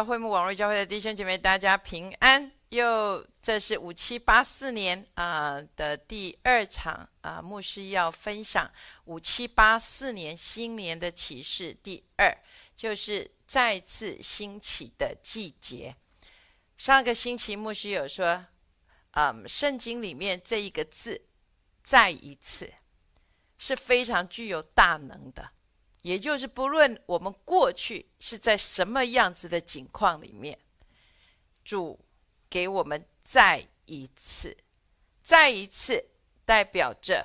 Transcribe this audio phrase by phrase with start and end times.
[0.00, 2.50] 耀会幕网络教会的弟兄姐妹，大家平安。
[2.70, 8.72] 又这是五七八四年啊的第二场啊，牧师要分享
[9.04, 11.76] 五七八四年新年的启示。
[11.82, 12.34] 第二
[12.74, 15.94] 就是再次兴起的季节。
[16.78, 18.46] 上个星期牧师有说，
[19.10, 21.26] 嗯，圣经里面这一个字
[21.84, 22.72] “再一次”
[23.58, 25.50] 是非常具有大能的，
[26.02, 30.58] 也就是不论我们过去是在什么样子的境况里面，
[31.64, 31.98] 主。
[32.52, 34.56] 给我们再一次，
[35.22, 36.04] 再一次
[36.44, 37.24] 代表着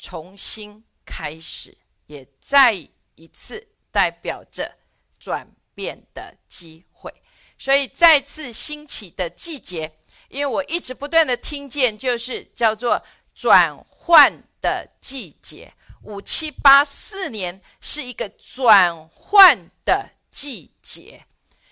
[0.00, 2.72] 重新开始，也再
[3.14, 4.78] 一次代表着
[5.16, 7.14] 转变的机会。
[7.56, 9.96] 所以再次兴起的季节，
[10.28, 13.00] 因为我一直不断的听见，就是叫做
[13.32, 15.72] 转换的季节。
[16.02, 21.26] 五七八四年是一个转换的季节。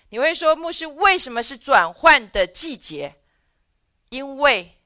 [0.09, 3.15] 你会说，牧师为什么是转换的季节？
[4.09, 4.79] 因为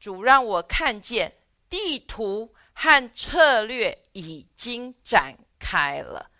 [0.00, 1.34] 主让我看见
[1.68, 6.30] 地图和策略已经展开了。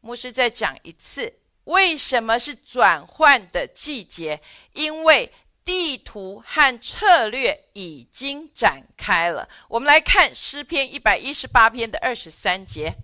[0.00, 4.40] 牧师再讲一次，为什么是转换的季节？
[4.72, 5.32] 因为
[5.64, 9.48] 地图和策略已经展开了。
[9.68, 12.94] 我们来看诗篇一百一十八篇的二十三节，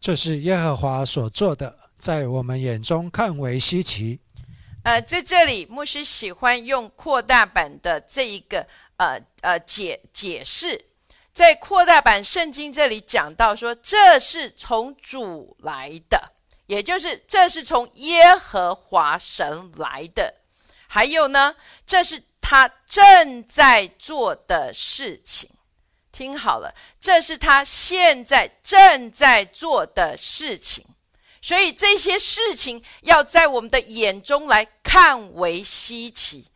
[0.00, 1.78] 这是耶和华所做的。
[1.98, 4.18] 在我们眼中看为稀奇，
[4.82, 10.86] 呃，在这里牧师喜欢用扩大版的这一个呃呃解解释，
[11.32, 16.32] 在扩大版圣经这里讲到说，这是从主来的，
[16.66, 20.41] 也就是这是从耶和华神来的，
[20.94, 25.48] 还有呢，这是他正在做的事情，
[26.12, 30.84] 听好了，这是他现在正在做的事情。
[31.40, 36.52] 所以这些事情要在我们的眼中来看为稀奇，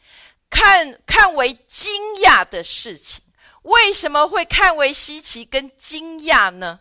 [0.51, 3.25] 看看为惊讶的事情。
[3.63, 6.81] 为什么会看为稀奇跟惊讶呢？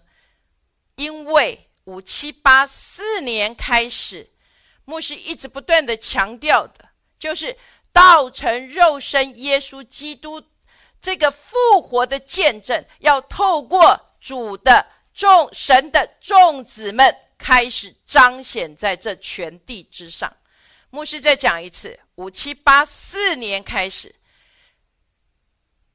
[0.96, 4.32] 因为五七八四年开始，
[4.84, 6.90] 牧师一直不断的强调的，
[7.25, 7.58] 就是
[7.91, 10.44] 道成肉身耶稣基督
[11.02, 17.18] 这个复活的见证，要透过主的众神的众子们。
[17.38, 20.35] 开始彰显在这全地之上。
[20.90, 24.16] 牧师再讲一次：五七八四年开始，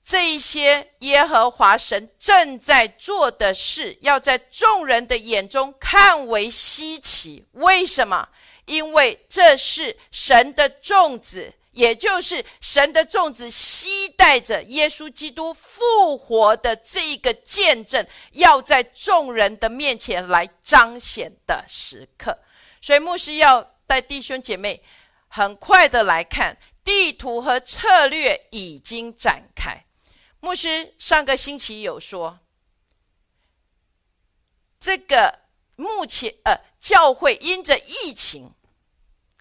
[0.05, 7.47] 这一些耶和华神正在做的事，要在众人的眼中看为稀奇。
[7.53, 8.29] 为什么？
[8.67, 11.55] 因为这是神的种子。
[11.73, 22.37] 也就是神的种子，期待着耶稣基督复活的这一个见证，要在众人的面前来彰显的时刻。
[22.83, 24.83] 所以牧师要带弟兄姐妹
[25.29, 29.85] 很快的来看地图和策略已经展开。
[30.41, 32.41] 牧师上个星期有说，
[34.81, 35.39] 这个
[35.77, 38.55] 目前呃教会因着疫情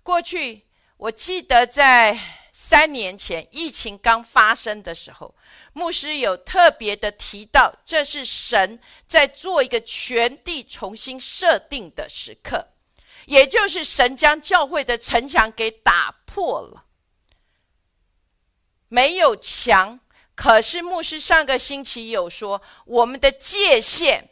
[0.04, 0.66] 过去。
[0.98, 2.20] 我记得在
[2.52, 5.34] 三年前疫情刚发生的时候，
[5.72, 12.68] 牧师有特别的提到，这是神在做一个全地重新设定的时刻，
[13.28, 16.84] 也就是神将教会的城墙给打破了。
[18.90, 20.02] 没有墙，
[20.36, 24.30] 可是牧师上个星期有说，我们的界限，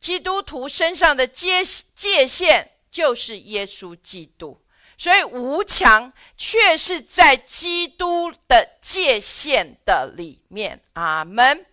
[0.00, 1.62] 基督徒身上的界
[1.94, 4.60] 界限就是耶稣基督。
[4.96, 11.64] 所以无墙却是在基督的界限的里面，阿门。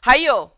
[0.00, 0.54] 还有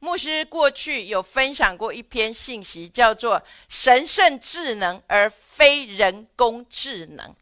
[0.00, 7.34] 牧师过去有分享过一篇信息，叫做“神圣智能而非人工智能”。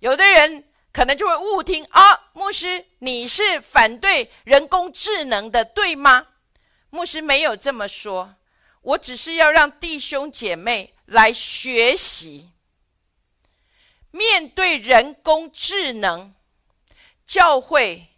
[0.00, 6.26] 有的人可能就会误听啊，牧师你是反对人工智能的，对吗？
[6.94, 8.36] 牧师没有这么说，
[8.80, 12.50] 我只是要让弟兄姐妹来学习。
[14.12, 16.32] 面对人工智能，
[17.26, 18.10] 教会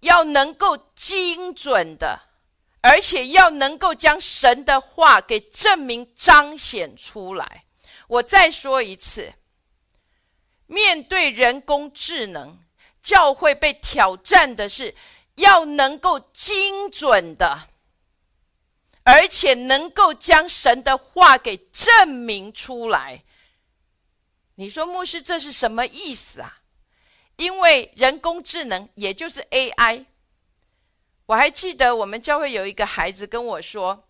[0.00, 2.20] 要能够精准的，
[2.82, 7.64] 而且要能够将神的话给证明彰显出来。
[8.08, 9.32] 我再说一次，
[10.66, 12.62] 面对人工智能，
[13.00, 14.94] 教会被挑战的是
[15.36, 17.68] 要能够精准的，
[19.10, 23.24] 而且能够将神的话给证明出来。
[24.56, 26.60] 你说牧师这是什么意思啊？
[27.36, 30.04] 因为人工智能也就是 AI。
[31.24, 34.04] 我还记得我们教会有一个孩子跟我说，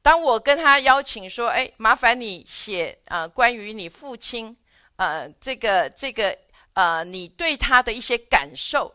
[0.00, 4.56] 当我跟他邀请说：“哎，麻烦你写啊，关于你父亲，
[4.96, 6.38] 呃，这个这个
[6.74, 8.94] 呃，你对他的一些感受。”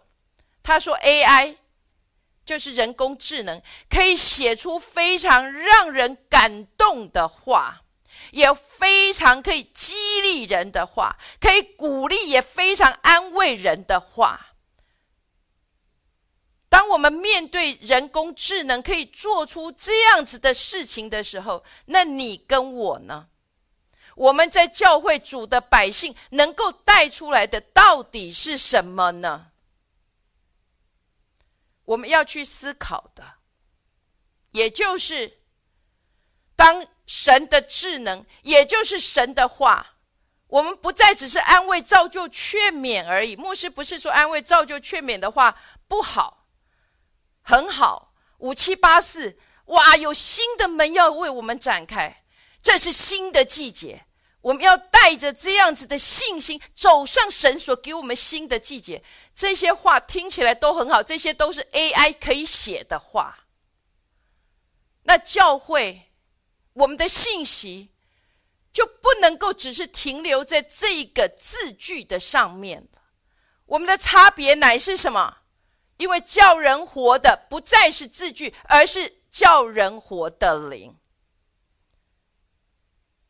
[0.64, 1.58] 他说：“AI
[2.52, 7.84] 就是人工智能，可以写出非常让人感动的话，
[8.32, 14.48] 也非常可以激励人的话，可以鼓励，也非常安慰人的话。”
[16.68, 23.30] 当我们面对人工智能可以做出这样子的事情的时候，那你跟我呢？
[24.16, 29.51] 我们在教会主的百姓能够带出来的到底是什么呢？
[31.92, 33.34] 我们要去思考的，
[34.52, 35.40] 也就是
[36.56, 39.98] 当神的智能，也就是神的话，
[40.48, 43.36] 我们不再只是安慰、造就、劝勉而已。
[43.36, 46.48] 牧师不是说安慰、造就、劝勉的话不好。
[47.42, 52.24] 很好，五七八四，哇，有新的门要为我们展开，
[52.62, 54.06] 这是新的季节，
[54.42, 59.04] 我们要带着这样子的信心走上神所给我们新的季节。
[59.36, 63.46] 这些话听起来都很好，这些都是 AI 可以写的话。
[65.04, 66.12] 那教会，
[66.74, 67.90] 我们的信息
[68.74, 72.88] 就不能够只是停留在这个字句的上面。
[73.66, 75.38] 我们的差别乃是什么？
[75.98, 80.98] 因为叫人活的不再是字句，而是叫人活的灵。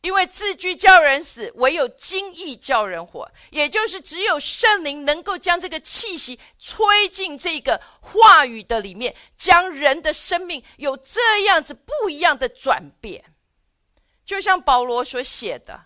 [0.02, 3.32] 因为字句叫人死，唯有经意叫人活。
[3.52, 13.36] 也就是只有圣灵能够将这个气息吹进这个话语的里面，将人的生命有这样子不一样的转变。
[14.26, 15.86] 就像保罗所写的，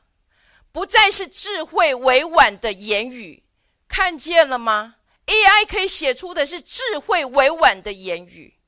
[0.72, 3.44] 不再是智慧委婉的言语，
[3.88, 4.96] 看见了吗
[5.26, 8.60] ？AI 可以写出的是智慧委婉的言语，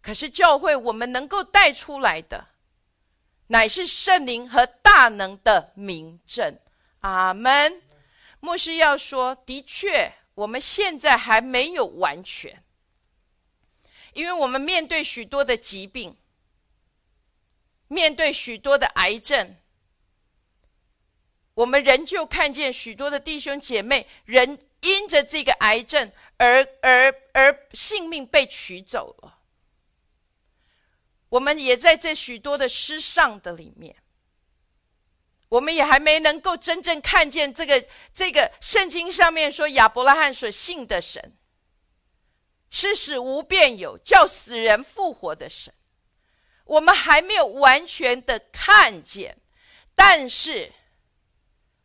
[0.00, 2.46] 可是教会我们能够带出来的，
[3.52, 6.58] 乃是圣灵和大能的明证。
[7.00, 7.82] 阿门。
[8.40, 12.64] 牧师要说，的确，我们现在还没有完全，
[14.14, 16.16] 因为我们面对许多的疾病，
[17.88, 19.56] 面对许多的癌症，
[21.54, 24.58] 我们仍旧看见许多的弟兄姐妹仍。
[24.84, 29.38] 因着这个癌症而而而性命被取走了，
[31.32, 33.96] 我们也在这许多的失丧的里面，
[35.48, 37.82] 我们也还没能够真正看见这个
[38.12, 41.34] 这个圣经上面说亚伯拉罕所信的神，
[42.68, 45.72] 是使无变有，叫死人复活的神，
[46.64, 49.38] 我们还没有完全的看见，
[49.94, 50.70] 但是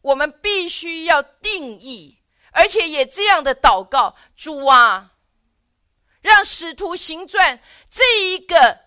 [0.02, 2.18] 我们必须要定义。
[2.52, 5.14] 而且也这样的祷告，主啊，
[6.22, 8.87] 让使徒行传这一个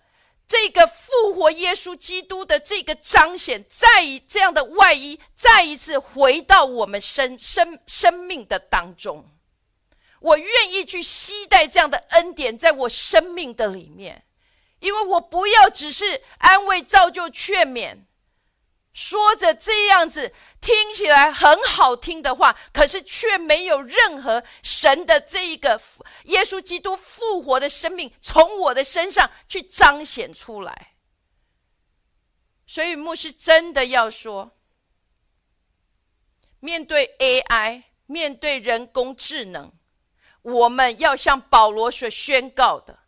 [0.51, 9.31] 这个复活耶稣基督的这个彰显，再以这样的外衣，再一次回到我们生生生命的当中。
[10.19, 14.25] 我愿意去期待这样的恩典在我生命的里面，
[14.81, 17.99] 因为我不要只是安慰、造就、劝勉。
[18.93, 25.81] 说着这样子听起来很好听的话，可是却没有任何神的这一个
[26.25, 30.95] 耶稣基督复活的生命从我的身上去彰显出来。
[32.67, 34.57] 所以牧师真的要说，
[36.59, 39.71] 面对 AI，面对人工智能，
[40.41, 42.99] 我们要向保罗所宣告的，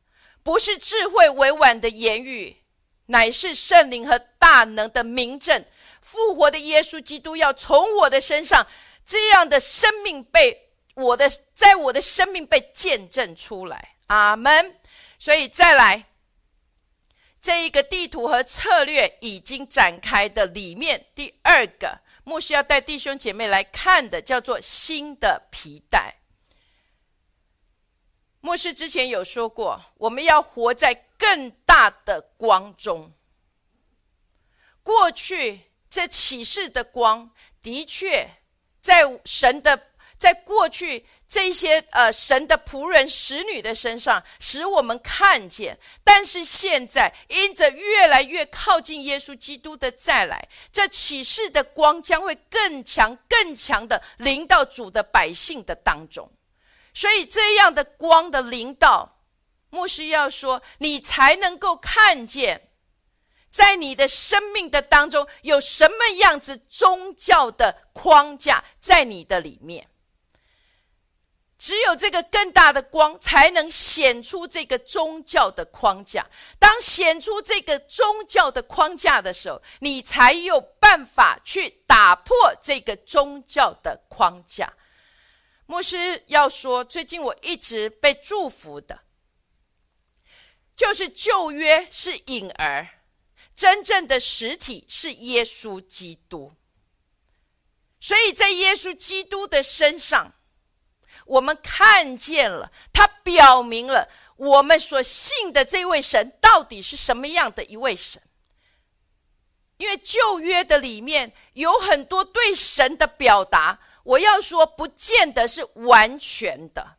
[0.44, 2.64] 不是智慧委婉的言语。
[3.08, 5.66] 乃是圣灵和大能的明证，
[6.04, 8.68] 复活的耶稣基督要从我的身上，
[9.04, 13.96] 这样的生命被我的，在我的生命被见证出来。
[14.08, 14.80] 阿门。
[15.18, 16.06] 所以再来，
[17.42, 26.20] 这一个地图和策略已经展开的里面，第二个牧师要带弟兄姐妹来看的，叫做新的皮带。
[28.42, 31.08] 牧师之前有说过，我们要活在。
[31.16, 33.14] 更大的光中，
[34.84, 35.62] 过去
[35.94, 37.30] 这启示的光
[37.62, 38.28] 的确
[38.82, 39.80] 在神的
[40.18, 56.32] 在过去这些呃神的仆人使女的身上使我们看见，但是现在因着越来越靠近耶稣基督的再来，这启示的光将会更强更强的临到主的百姓的当中，
[56.92, 59.20] 所以这样的光的临到。
[59.70, 62.70] 牧师要说，你才能够看见，
[63.54, 69.88] 在你的生命的当中有什么样子宗教的框架在你的里面。
[71.60, 76.28] 只有这个更大的光，才能显出这个宗教的框架。
[76.60, 84.74] 当显出这个宗教的框架的时候，你才有办法去打破这个宗教的框架。
[85.68, 89.00] 牧师要说，最近我一直被祝福的，
[90.76, 92.90] 就是旧约是影儿，
[93.56, 96.54] 真正的实体是耶稣基督。
[98.00, 100.34] 所以在耶稣基督的身上。
[101.26, 108.22] 我们看见了，他表明了我们所信的这位神到底是什么样的一位神。
[109.78, 116.98] 因为旧约的里面有很多对神的表达，我要说不见得是完全的，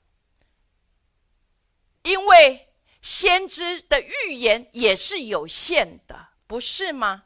[2.05, 7.25] 因为先知的预言也是有限的，不是吗？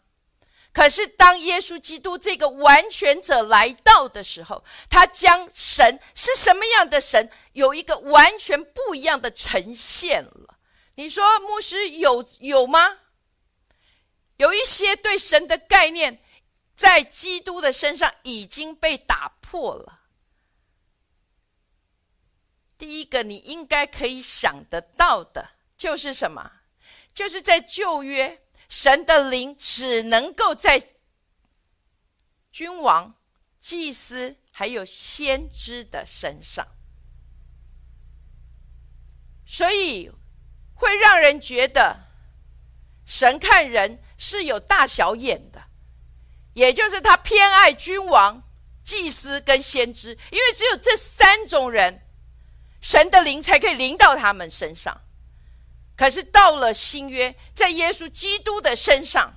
[0.73, 10.59] 可是，当耶稣基督这个完全者来到的时候，他将神是什么样的神，有一个完全不一样的呈现了。
[10.95, 13.01] 你说，牧师有有吗？
[14.39, 16.25] 有一些对神的概念，
[16.75, 20.01] 在基督的身上已经被打破了。
[22.79, 26.51] 第一个，你应该可以想得到的，就是什么？
[27.13, 28.43] 就是在旧约。
[28.69, 30.91] 神的灵只能够在
[32.51, 33.15] 君王、
[33.61, 36.67] 祭司还有先知的身上，
[39.47, 40.11] 所以
[40.75, 42.09] 会让人觉得
[43.07, 45.65] 神看人是有大小眼的，
[46.55, 48.43] 也就是他偏爱君王、
[48.85, 52.07] 祭司跟先知，因为只有这三种人，
[52.83, 55.08] 神的灵才可以临到他们身上。
[55.99, 59.35] 可是到了新约，在耶稣基督的身上，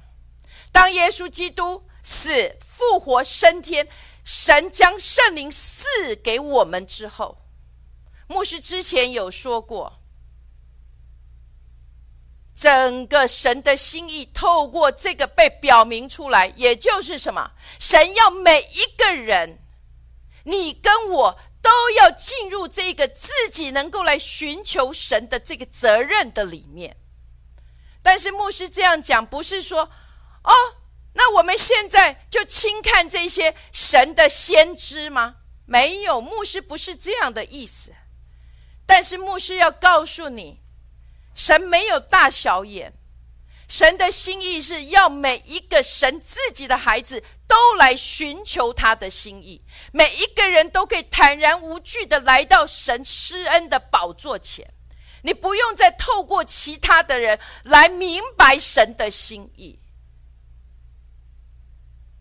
[0.72, 3.88] 当耶稣基督死、复活、升天，
[4.24, 7.40] 神将圣灵赐给我们之后，
[8.28, 10.04] 牧师之前有说过，
[12.56, 17.54] 整个神的心意透过这个被表明出来，也就是什么？
[17.80, 19.58] 神要每一个人，
[20.44, 21.40] 你跟我。
[21.62, 26.98] 都要进入这个自己能够来寻求神的这个责任的里面。
[28.02, 29.92] 但是牧师这样讲，不是说
[30.44, 30.54] 哦，
[31.14, 35.36] 那我们现在就轻看这些神的先知吗？
[35.66, 37.94] 没有，牧师不是这样的意思。
[38.86, 40.60] 但是牧师要告诉你，
[41.36, 42.94] 神没有大小眼。
[43.70, 54.74] 神的心意是要每一个神自己的孩子都来寻求他的心意，每一个人都可以坦然无惧的来到神施恩的宝座前。
[55.24, 59.78] 你不用再透过其他的人来明白神的心意。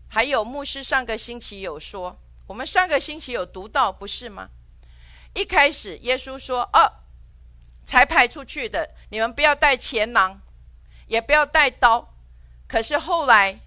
[0.09, 2.19] 还有牧师上个星期有说，
[2.49, 4.51] 我们上个星期有读到，不是吗？
[5.35, 6.93] 一开始耶稣说：“哦，
[7.85, 10.43] 才派出去的，你们不要带钱囊。”
[11.07, 12.15] 也不要带刀，
[12.69, 13.59] 可是后来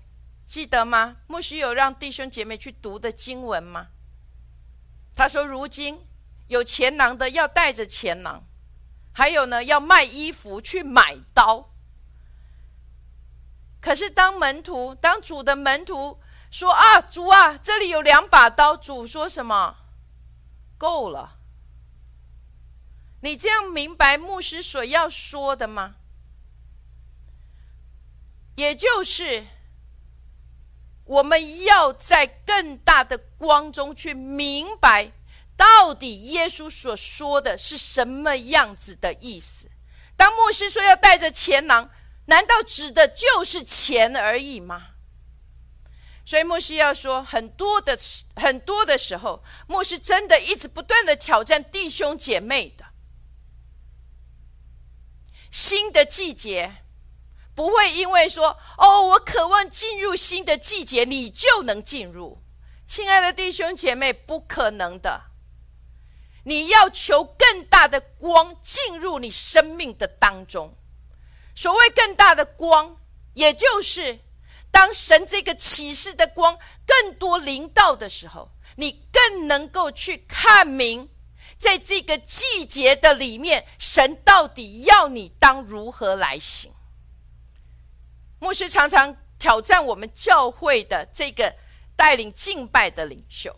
[0.53, 1.15] 记得吗？
[1.25, 3.87] 牧师有让弟兄姐妹去读的经文吗？
[5.15, 6.05] 他说：“如今
[6.47, 8.43] 有钱囊的要带着钱囊，
[9.11, 11.73] 还有呢，要卖衣服去买刀。
[13.81, 16.19] 可是当门徒，当主的门徒
[16.51, 19.77] 说：‘啊，主啊，这里有两把刀。’主说什么？
[20.77, 21.39] 够了。
[23.21, 25.95] 你这样明白牧师所要说的吗？”
[28.55, 29.47] 也就是，
[31.13, 35.11] 我们要在更大的光中去明白，
[35.55, 39.69] 到底耶稣所说的是什么样子的意思。
[40.17, 41.91] 当牧师说要带着钱囊，
[42.25, 44.87] 难道指的就是钱而已吗？
[46.25, 47.97] 所以牧师要说，很多的
[48.35, 52.85] 很多的时候，牧师真的一直不断的挑战弟兄姐妹的
[55.51, 56.82] 新的季节。
[57.55, 62.41] 不会因为说哦，我渴望进入新的季节，你就能进入，
[62.87, 65.25] 亲爱的弟兄姐妹，不可能的。
[66.45, 70.75] 你要求更大的光进入你生命的当中。
[71.55, 72.97] 所谓更大的光，
[73.33, 74.19] 也就是
[74.71, 81.09] 当神这个启示的光更多临到的时候，你更能够去看明，
[81.57, 86.73] 在这个季节的里面，神到底要你当如何来行。
[88.43, 91.55] 牧师常常挑战我们教会的这个
[91.95, 93.57] 带领敬拜的领袖，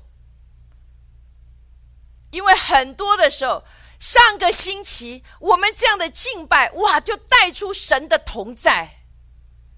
[2.29, 3.63] 因为很多的时候，
[3.99, 8.99] 上个星期我们这样的敬拜，哇，就带出神的同在。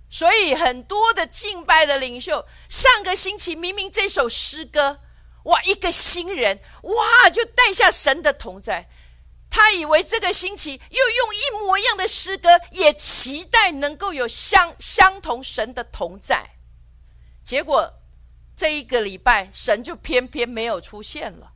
[0.10, 5.00] 所以很多的敬拜的领袖，上个星期明明这首诗歌，
[5.44, 8.90] 哇，一个新人，哇，就带下神的同在。
[9.50, 16.58] 他以为这个星期又用一模一样的诗歌，也期待能够有相相同神的同在。
[17.44, 17.94] 结果
[18.56, 21.54] 这一个礼拜，神就偏偏没有出现了。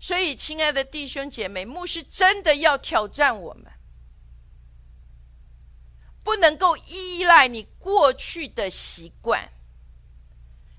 [0.00, 3.72] 所以，亲爱的弟兄姐妹，牧师真的要挑战我们，
[6.22, 9.52] 不能够依赖你过去的习惯。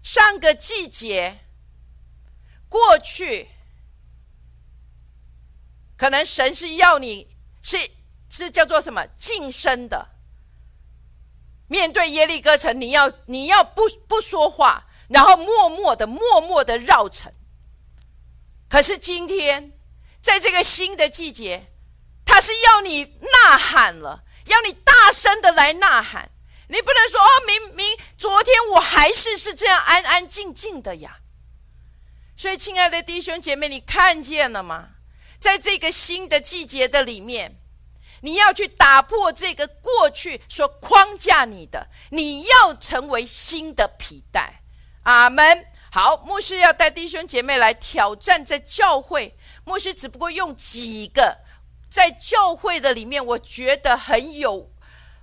[0.01, 1.41] 上个季节
[2.67, 3.49] 过去。
[5.99, 7.27] 可能神是要你
[7.61, 7.77] 是
[8.29, 10.11] 是叫做什么晋升的？
[11.67, 17.29] 面对耶利哥城，你要你要不不说话，然后默默的默默的绕城。
[18.69, 19.73] 可是今天
[20.21, 21.67] 在这个新的季节，
[22.23, 26.31] 他是要你呐喊了，要你大声的来呐喊。
[26.69, 31.17] 你不能说哦，明明昨天我还是是这样安安静静的呀。
[32.37, 34.91] 所以，亲爱的弟兄姐妹，你看见了吗？
[35.39, 37.59] 在这个新的季节的里面，
[38.21, 44.61] 你要去打破这个过去所框架你的，你要成为新的皮带。
[45.03, 45.65] 阿门。
[45.91, 49.35] 好，牧师要带弟兄姐妹来挑战在教会。
[49.65, 51.39] 牧师只不过用几个
[51.89, 54.71] 在教会的里面，我觉得很有、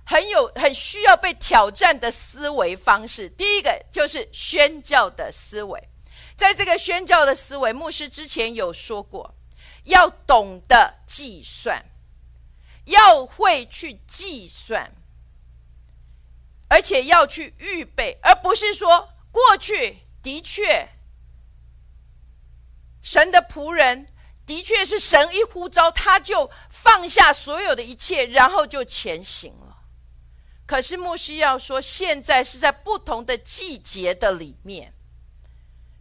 [0.05, 3.29] 很有、很需要被挑战的思维方式。
[3.29, 5.87] 第一个就是宣教的思维，
[6.35, 9.36] 在这个宣教的思维，牧师之前有说过。
[9.87, 11.85] 要懂得计算，
[12.85, 14.93] 要会去计算，
[16.69, 20.89] 而且要去预备，而不是说过去的确，
[23.01, 24.07] 神的仆人
[24.45, 29.83] 的确是神一呼召他就放下所有的一切，然后就前行了。
[30.65, 34.93] 可是牧师要说，现在是在不同的季节的里面，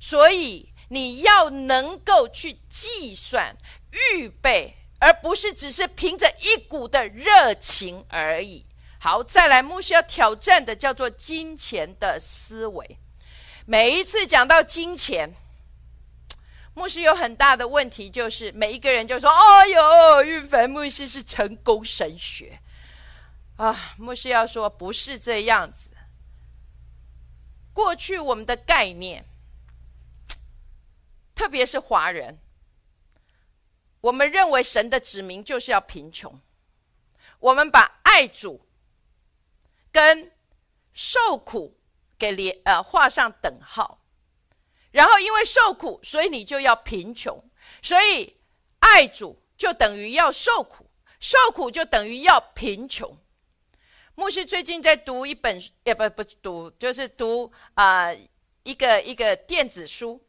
[0.00, 0.72] 所以。
[0.88, 3.56] 你要能够去计算、
[3.90, 8.64] 预备，而不是只是凭着一股的热情而已。
[9.00, 12.98] 好，再来，牧师要挑战的叫做金钱的思维。
[13.64, 15.34] 每一次讲到金钱，
[16.74, 22.60] 牧师有很大的问题，就是每一个人就说：“哦呦，运凡牧师是成功神学
[23.56, 25.90] 啊！”牧师要说，不是这样子。
[27.72, 29.24] 过去我们的概念。
[31.36, 32.40] 特别是华人，
[34.00, 36.40] 我们认为神的指明就是要贫穷，
[37.38, 38.66] 我们把爱主
[39.92, 40.32] 跟
[40.94, 41.78] 受苦
[42.18, 44.02] 给连呃画上等号，
[44.90, 47.44] 然后因为受苦，所以你就要贫穷，
[47.82, 48.40] 所以
[48.78, 53.18] 爱主就等于要受苦，受苦就等于要贫穷。
[54.14, 58.10] 牧师最近在读一本，也不不读，就是读啊
[58.62, 60.25] 一个一个电子书。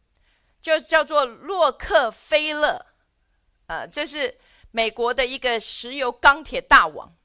[0.61, 2.85] 就叫做洛克菲勒，
[3.67, 4.37] 呃，这是
[4.71, 7.15] 美国的一个石油钢铁大王。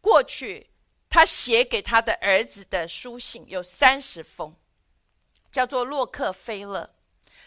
[0.00, 0.70] 过去
[1.08, 4.56] 他写给他的儿子的书信有三十封，
[5.50, 6.94] 叫做洛克菲勒。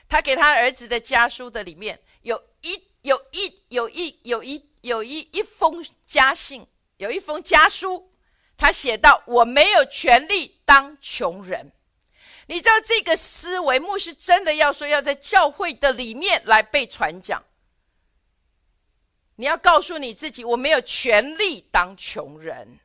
[0.07, 8.13] 他给他儿子的家书的里面有一有一有一有一有一一封家信，有一封家书，
[8.55, 11.73] 他写到：“我没有权利当穷人。”
[12.49, 17.43] 你知道这个思维，牧师真的要说要在教会的里面来被传讲。
[19.35, 22.79] 你要告诉你自己，我没有权利当穷人，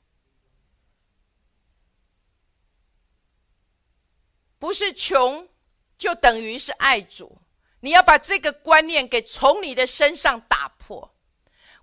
[4.59, 5.49] 不是穷
[5.97, 7.39] 就等于是爱主。
[7.81, 11.15] 你要把这个观念给从你的身上打破。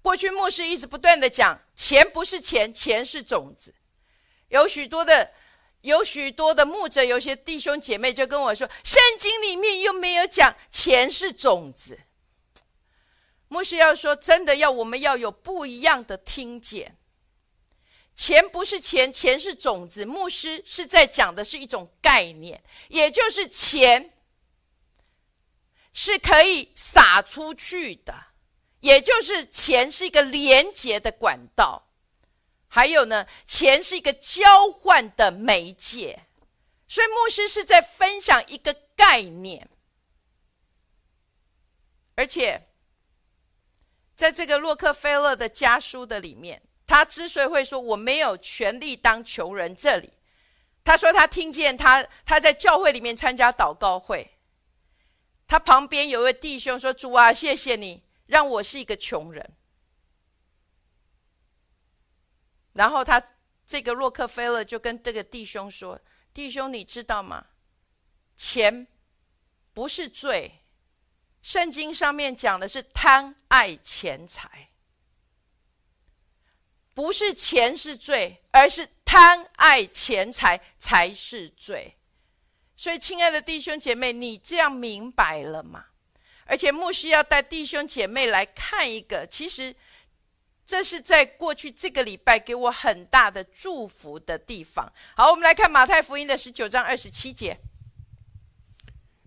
[0.02, 3.74] 过去牧师一直不断的讲，钱不是钱，钱是种子，
[4.50, 5.32] 有许多的。
[5.82, 12.00] 有许多的牧者，有些弟兄姐妹就跟我说：“圣经里面又没有讲钱是种子。”
[13.48, 16.98] 牧师要说，真的要我们要有不一样的听见。
[18.16, 20.06] 钱不是钱，钱是种子。
[20.06, 24.12] 牧师是在讲的是一种概念，也就是钱
[25.94, 28.14] 是可以撒出去的，
[28.82, 31.89] 也就是钱是一个连接的管道。
[32.72, 36.28] 还有呢，钱是一个交换的媒介，
[36.88, 39.68] 所以牧师是在分享一个概念，
[42.16, 42.70] 而且
[44.16, 50.14] 在这个洛克菲勒的家书的里面，他之所以会说我没有权利当穷人，这里
[50.84, 54.38] 他说他听见他他在教会里面参加祷告会，
[55.48, 59.54] 他旁边有位弟兄说：“主啊，谢谢你让我是一个穷人。”
[62.80, 63.22] 然后他
[63.66, 66.00] 这个洛克菲勒就跟这个弟兄说
[66.34, 67.48] ：“弟兄，你知道吗？
[68.38, 68.88] 钱
[69.74, 70.64] 不是罪，
[71.42, 74.70] 圣经上面讲的是贪爱钱财，
[76.94, 81.98] 不是钱是罪，而是贪爱钱财才是罪。
[82.78, 85.88] 所以，亲爱的弟兄姐妹，你这样明白了吗？
[86.46, 89.76] 而且，牧师要带弟兄姐妹来看一个，其实
[90.70, 94.94] 这是在过去这个礼拜给我很大的祝福的地方。
[95.16, 97.60] 好，我们来看马太福音的十九章二十七节。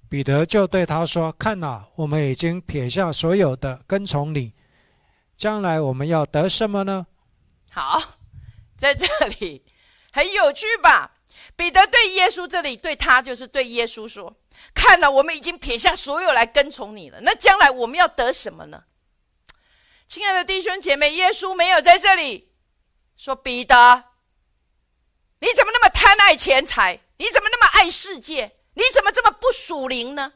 [0.09, 4.55] 彼得就对他说：“看哪，我们已经撇下所有的，跟从你。
[5.37, 7.09] 将来我们要得什么呢？”
[7.73, 8.01] 好，
[8.77, 9.09] 在这
[9.41, 9.65] 里
[10.13, 11.17] 很有趣吧？
[11.57, 14.37] 彼得对耶稣这里对他就是对耶稣说
[14.73, 17.19] ：“看了，我们已经撇下所有来跟从你了。
[17.23, 18.85] 那将来我们要得什么呢？”
[20.13, 22.53] 亲爱的弟兄姐妹，耶稣没有在这里
[23.17, 23.75] 说：“彼得，
[25.39, 27.01] 你怎么那么贪爱钱财？
[27.17, 28.53] 你怎么那么爱世界？
[28.75, 30.35] 你怎么这么不属灵呢？”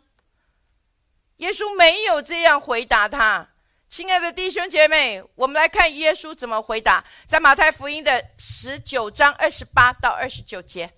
[1.36, 3.50] 耶稣没有这样回答他。
[3.86, 10.94] 亲爱的弟兄姐妹，我们来看耶稣怎么回答，在马太福音的十九章二十八到二十九节。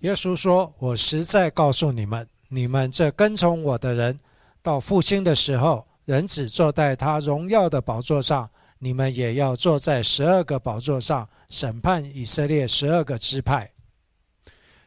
[0.00, 4.18] 耶稣说：“我实在告诉你们，你们这跟从我的人，
[4.62, 13.72] 到复兴的时候，人子坐在他荣耀的宝座上，你们也要坐在十二个宝座上，审判以色列十二个支派。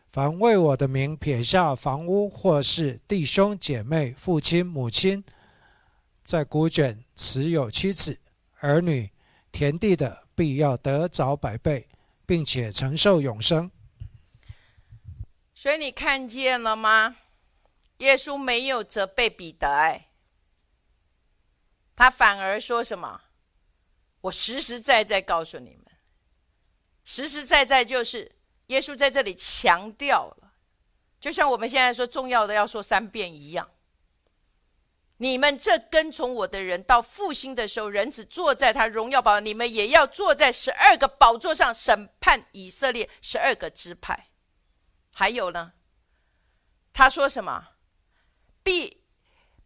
[0.10, 5.24] 凡为我的名撇下房屋，或是弟兄姐妹、父亲母亲，
[6.24, 8.20] 在古卷持有妻子、
[8.60, 9.12] 儿女、
[9.52, 11.88] 田地的，必要得着百倍，
[12.26, 13.70] 并且承受永生。”
[15.54, 17.16] 所以你看见了吗？
[17.98, 20.07] 耶稣没有责备彼得，哎，
[21.98, 23.24] 他反而说什么？
[24.22, 25.86] 我实实在在告诉你们，
[27.04, 28.32] 实实在在就是
[28.68, 30.54] 耶稣在这里强调了，
[31.20, 33.70] 就像我们现在说重要的要说三遍一样。
[35.18, 44.28] 你们这跟从我的人，到复兴的时候，人子坐在他荣耀宝，你们也要坐在十二个宝座上，审判以色列十二个支派。
[45.16, 45.74] 还有呢？
[46.94, 47.70] 他说什么？
[48.62, 49.02] 必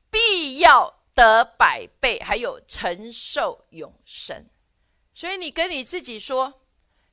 [0.09, 4.49] 必要得百倍，还有承受永生。
[5.13, 6.61] 所以你跟你自己说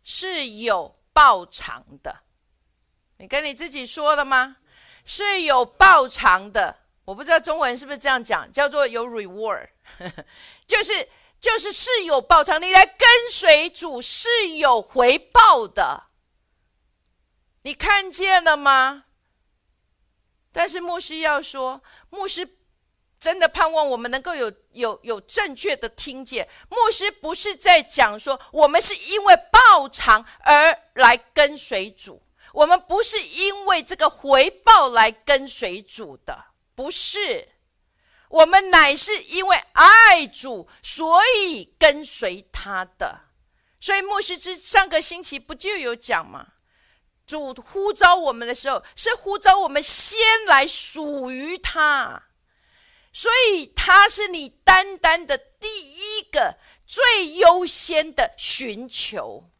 [0.02, 2.20] 是有报偿的。
[3.18, 4.56] 你跟你自己说了吗？
[5.04, 6.80] 是有报偿的。
[7.04, 9.68] 我不知道中文是不是这样讲，叫做有 reward，
[10.66, 12.60] 就是就是是有报偿。
[12.60, 16.04] 你来跟随主是有回报的。
[17.62, 19.04] 你看见了吗？
[20.50, 22.57] 但是牧师要说，牧师
[23.18, 26.48] 真的盼望我们能够有有有正确的听见。
[26.68, 37.48] 牧师不是在讲说，我们是因为报偿而来跟随主，我们不是因为这个回报来跟随主的，不是。
[38.28, 43.22] 我们乃是因为爱主，所以跟随他的。
[43.80, 46.48] 所以牧师之上个星期不就有讲吗？
[47.26, 52.27] 主呼召我们的时候，是呼召我们先来属于他，
[53.18, 59.50] 所以他是你单单的第一个、最优先的寻求。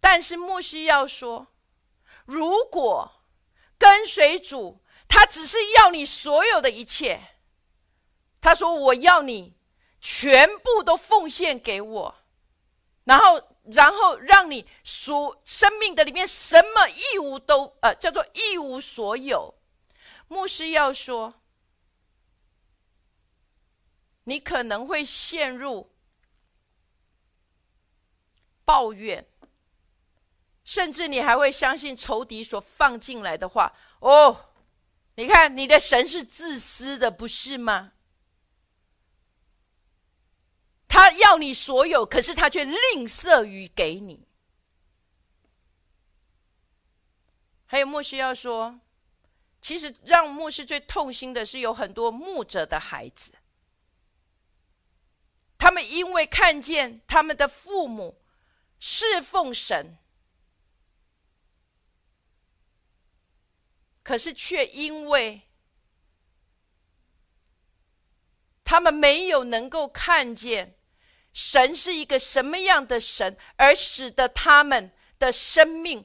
[0.00, 1.46] 但是牧师要说，
[2.24, 3.22] 如果
[3.78, 7.36] 跟随主，他只是要你所有的一切，
[8.40, 9.54] 他说我要你
[10.00, 12.16] 全部都奉献给我，
[13.04, 13.40] 然后。
[13.66, 19.54] 然后让你所生命的里面什么一无都呃叫做一无所有。
[20.26, 21.32] 牧师要说，
[24.24, 25.90] 你可能会陷入
[28.64, 29.26] 抱怨，
[30.64, 33.74] 甚至你还会相信仇敌所放进来的话。
[34.00, 34.52] 哦，
[35.16, 37.92] 你看你的神是自私的，不是吗？
[40.86, 44.28] 他要你所有，可是他却吝啬于给你。
[47.64, 48.78] 还有牧师要说，
[49.60, 53.32] 其实让牧师最痛心的是，有很多牧者的孩子，
[55.62, 58.20] 他们因为看见他们的父母
[58.80, 59.96] 侍奉神，
[64.02, 65.42] 可是却因为
[68.64, 70.76] 他们没有能够看见。
[71.32, 76.04] 神是一个什么样的神，而使得他们的生命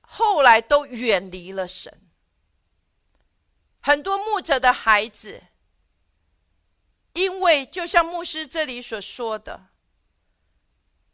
[0.00, 2.08] 后来都远离了神。
[3.80, 5.42] 很多牧者的孩子，
[7.12, 9.68] 因为就像牧师这里所说的，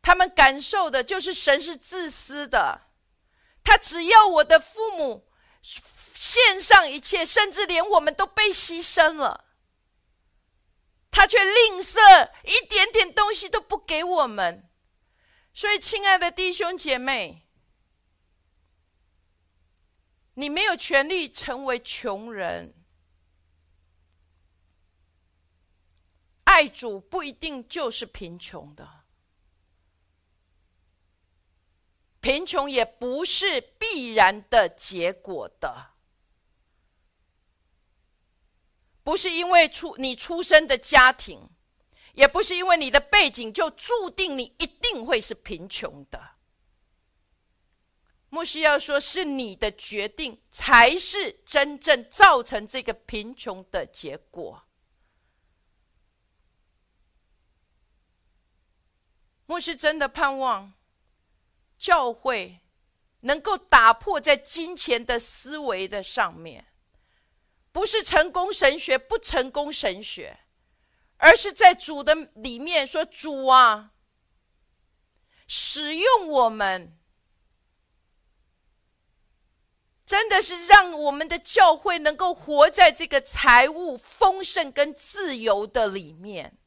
[0.03, 2.89] 他们感受的就是神是自私的，
[3.65, 5.29] 他只要我的父母
[5.63, 9.47] 献上一切，甚至连我们都被牺牲了，
[11.11, 14.69] 他却吝啬一点点东西都不给我们。
[15.53, 17.47] 所以，亲爱的弟兄姐妹，
[20.35, 22.75] 你没有权利成为穷人。
[26.57, 29.05] 爱主不一定就是贫穷的，
[32.19, 35.91] 贫穷也不是必然的结果的，
[39.05, 41.51] 不是因为出你出生的家庭，
[42.15, 46.37] 也不是因为你的背景就注定你一定会是贫穷的。
[48.31, 54.66] 牧师要说，是你的决定才是真正造成这个贫穷的结果。
[59.47, 60.75] 牧师真的盼望
[61.79, 62.61] 教会
[63.21, 66.67] 能够打破在金钱的思维的上面，
[67.73, 70.41] 不是成功神学不成功神学，
[71.17, 73.93] 而是在主的里面说：“主啊，
[75.47, 76.99] 使用我们，
[80.05, 86.59] 真的是让我们的教会能够活在这个财务丰盛跟自由的里面。”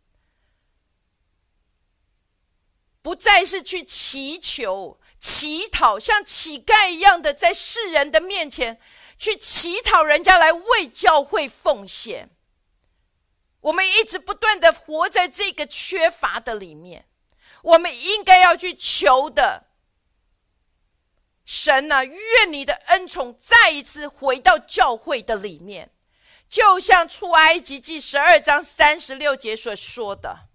[3.02, 8.80] 不再是去祈求、乞讨，像乞丐一样的在世人的面前
[9.18, 12.30] 去乞讨人家来为教会奉献。
[13.62, 17.06] 我们一直不断的活在这个缺乏的里面，
[17.62, 19.66] 我们应该要去求的。
[21.46, 25.90] 神啊，愿你的恩宠再一次回到教会的里面，
[26.48, 30.49] 就像出埃及记十二章三十六节所说的。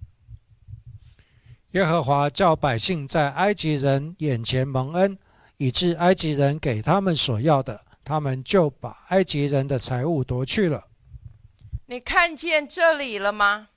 [1.74, 5.18] 耶和华叫百姓在埃及人眼前蒙恩，
[5.56, 10.84] 以致埃及人给他们所要的，他们就把埃及人的财物夺去了。
[11.86, 13.70] 你看见这里了吗？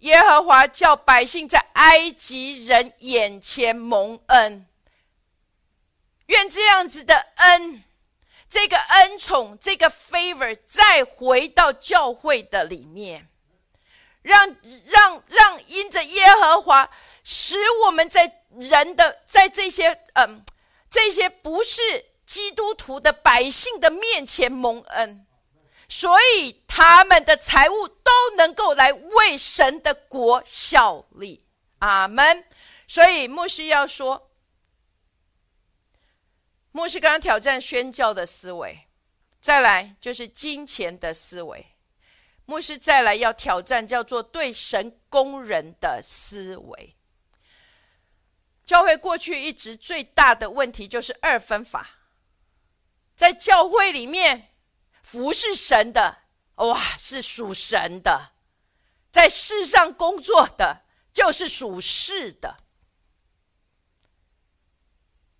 [0.00, 4.66] 耶和华叫百姓在埃及人眼前蒙恩，
[6.26, 7.84] 愿这样子的恩，
[8.48, 13.28] 这个恩宠，这个 favor 再回到教会的里面，
[14.22, 14.44] 让
[14.86, 16.90] 让让因着耶和华。
[17.24, 20.44] 使我们在人的在这些嗯
[20.88, 21.80] 这些不是
[22.24, 25.26] 基督徒的百姓的面前蒙恩，
[25.88, 31.44] 所以他们的财物都能够来为神的国效力。
[31.80, 32.44] 阿门。
[32.86, 34.30] 所以牧师要说，
[36.70, 38.86] 牧师刚刚挑战宣教的思维，
[39.40, 41.66] 再来就是金钱的思维。
[42.44, 46.94] 牧师再来要挑战叫做对神工人的思维。
[48.64, 51.98] 教会过去一直最大的问题就是二分法，
[53.14, 54.54] 在教会里面
[55.02, 56.22] 服侍神的，
[56.54, 58.32] 哇，是属神的；
[59.10, 62.56] 在世上工作的，就是属世的。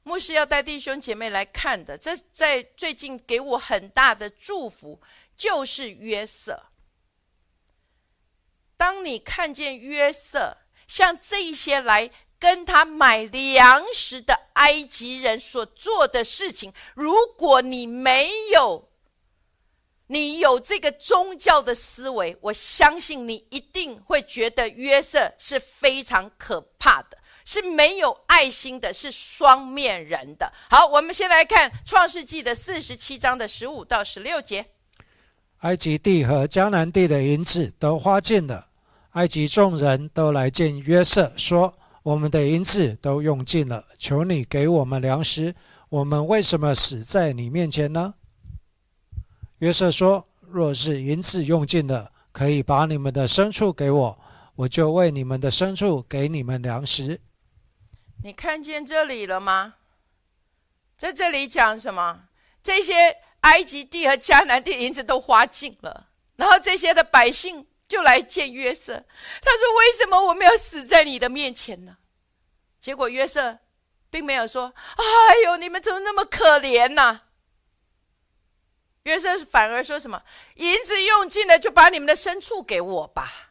[0.03, 5.01] 牧师要带弟兄姐妹来看的，这在最近给我很大的祝福，
[5.35, 6.67] 就是约瑟。
[8.77, 12.11] 当你看见约瑟，像这一些来。
[12.45, 18.91] 跟他买粮食的埃及人所做的事情，如果你没有，
[20.09, 30.53] 你有这个宗教的思维，我相信你一定会觉得约瑟是非常可怕的，是没有爱心的，是双面人的。
[30.69, 34.67] 好，我们先来看创世纪的四十七章的十五到十六节。
[35.61, 38.69] 埃及地和迦南地的银子都花尽了，
[39.13, 41.79] 埃及众人都来见约瑟，说。
[42.05, 45.55] 我们的银子都用尽了，求你给我们粮食。
[45.89, 48.17] 我们为什么死在你面前呢？
[49.61, 54.19] 约瑟说：“若是银子用尽了，可以把你们的牲畜给我，
[54.57, 57.23] 我就为你们的牲畜给你们粮食。”
[58.23, 59.77] 你看见这里了吗？
[60.99, 62.25] 在这里讲什么？
[62.63, 67.67] 这些埃及地和迦南地银子都花尽了，然后这些的百姓。
[67.87, 69.05] 就来见约瑟，
[69.41, 71.99] 他说：“为什么我们要死在你的面前呢？”
[72.81, 73.59] 结果约瑟
[74.11, 75.05] 并没有说：“哎
[75.45, 77.23] 呦，你们怎么那么可怜呢？”
[79.05, 80.23] 约瑟反而说什么
[80.57, 83.51] ：“银子用尽了，就把你们的牲畜给我吧。”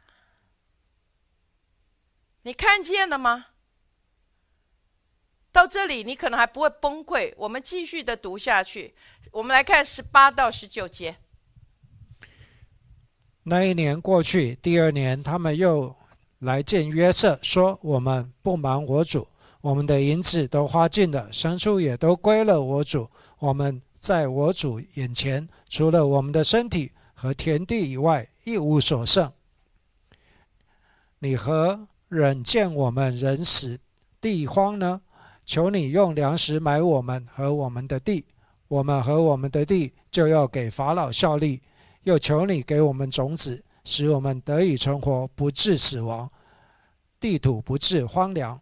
[2.42, 3.48] 你看见了吗？
[5.52, 7.32] 到这里你可能还不会崩溃。
[7.38, 8.96] 我们继续的读下去，
[9.32, 11.23] 我们来看十八到十九节。
[13.46, 15.94] 那一年过去，第二年，他们又
[16.40, 19.28] 来见约瑟，说：“我们不瞒我主，
[19.60, 29.30] 我们的银子都花尽了，牲畜也都归了我主，我们在我主眼前，除了我们的身体和田地以外，一无所剩。
[31.20, 33.78] 你何忍见我们人死
[34.22, 35.02] 地荒呢？
[35.46, 38.26] 求你用粮食买我们和我们的地，
[38.70, 41.62] 我们和我们的地就要给法老效力。
[42.04, 46.32] 又求你给我们种子，使我们得以存活，不致死亡，
[47.20, 48.60] 地土不致荒凉。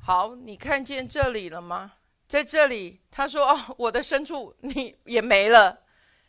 [0.00, 1.92] 好，你看见这里了吗？
[2.26, 5.82] 在这里，他说：“哦，我的牲畜你也没了，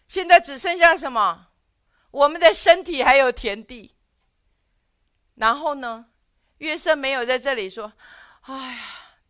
[0.05, 1.47] 现在只剩下什么？
[2.11, 3.95] 我们的身体还有田地。”
[5.35, 6.07] 然后呢？
[6.59, 7.91] 约瑟没有在这里说
[8.43, 8.79] ：“哎呀，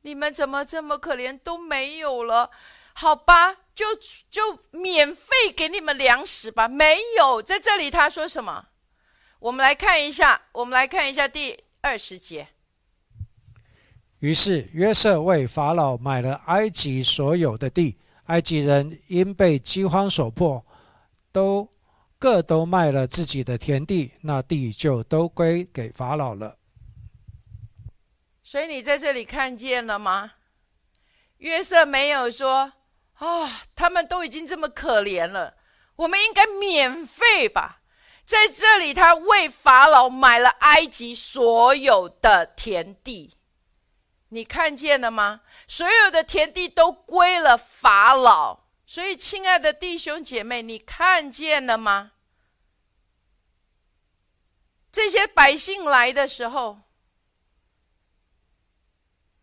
[0.02, 2.52] 你们怎么这么可怜，都没有了？
[2.94, 3.86] 好吧，就
[4.30, 8.68] 就免费给你们粮食吧。”没有，在这里他说什么？
[9.40, 12.48] 我们来看一下，我们来看一下第二十节。
[14.20, 20.66] 于是约瑟为法老买了埃及所有的地，埃及人因被饥荒所迫，
[21.32, 21.70] 都。
[22.20, 26.58] 各都卖了自己的田地，那地就都归给法老了。
[28.42, 30.36] 所以你在这里看见了吗？
[31.40, 32.72] 约瑟没有说
[33.26, 35.56] ：“啊，他们都已经这么可怜了，
[35.96, 37.80] 我们应该免费吧？”
[38.26, 43.38] 在这里，他为法老买了埃及所有的田地。
[44.30, 45.42] 你看见了吗？
[45.68, 48.64] 所有的田地都归了法老。
[48.86, 52.14] 所以，亲爱的弟兄姐妹，你看见了吗？
[54.92, 56.80] 这些百姓来的时候，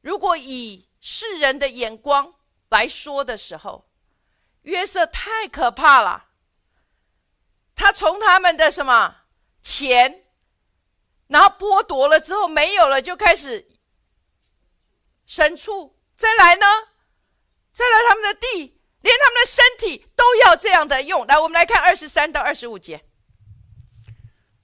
[0.01, 2.35] 如果以世人的眼光
[2.71, 3.85] 来说的时候，
[4.63, 6.27] 约瑟太可怕了。
[7.75, 9.17] 他从他们的什么
[9.63, 10.25] 钱，
[11.27, 13.69] 然后剥夺了之后没有了，就开始
[15.29, 16.67] 牲畜，再来呢，
[17.73, 18.77] 再来他们的地。
[19.03, 21.27] 连他们的身体都要这样的用。
[21.27, 23.03] 来，我们来看二十三到二十五节。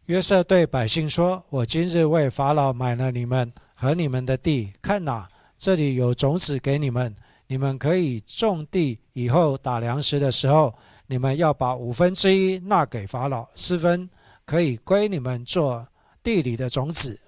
[0.05, 8.99] 约瑟对百姓说：“我今日为法老买了你们和你们的地，看哪，这里有种子给你们，你们可以种地。
[9.13, 10.75] 以后打粮食的时候，
[11.07, 14.09] 你们要把五分之一纳给法老，四分
[14.45, 15.87] 可以归你们做
[16.23, 17.21] 地里的种子，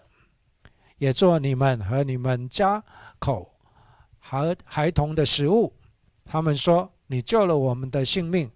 [0.98, 2.82] 也做你们和你们家
[3.18, 3.54] 口
[4.18, 5.72] 和孩童的食物。”
[6.24, 6.90] 他们说。
[7.10, 8.50] 你救了我们的性命，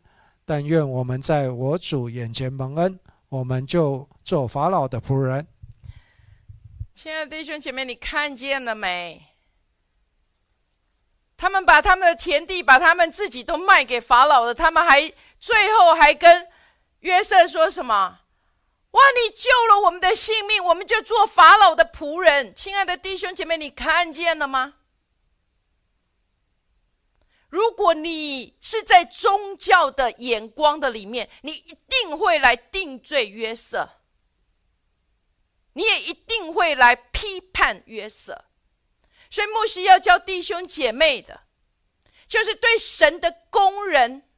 [0.44, 5.46] 但愿我们在我主眼前蒙恩，我们就做法老的仆人。
[6.94, 9.31] 亲爱的弟兄姐妹，你看见了没？
[11.42, 14.54] 他们把他们的田地，把他们自己都卖给法老了。
[14.54, 16.48] 他们还最后还跟
[17.00, 18.20] 约瑟说什么？
[18.92, 19.00] 哇！
[19.16, 22.54] 你救了我们的性命，我们就做法老的仆人。
[22.54, 24.74] 亲爱的弟兄姐妹，你看见了吗？
[27.48, 33.90] 如果你是在宗教的眼光的里面，你一定会来定罪约瑟，
[35.72, 38.44] 你也一定会来批判约瑟。
[39.32, 41.44] 所以牧师要教弟兄姐妹的，
[42.28, 44.28] 就是对神的工人，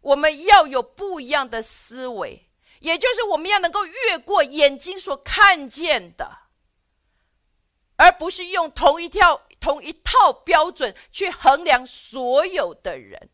[0.00, 6.40] 我们要有不一样的思维，也就是我们要能够越过眼睛所看见的，
[7.98, 9.44] 而不是用同一条。
[9.60, 13.28] 同一套标准去衡量所有的人，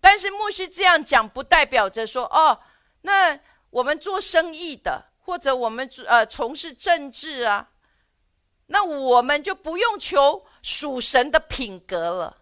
[0.00, 2.58] 但是牧师这样讲，不代表着说哦，
[3.02, 7.68] 那我们做生意的，或者我们呃从事政治啊，
[8.68, 12.38] 那我们就不用求属神的品格了。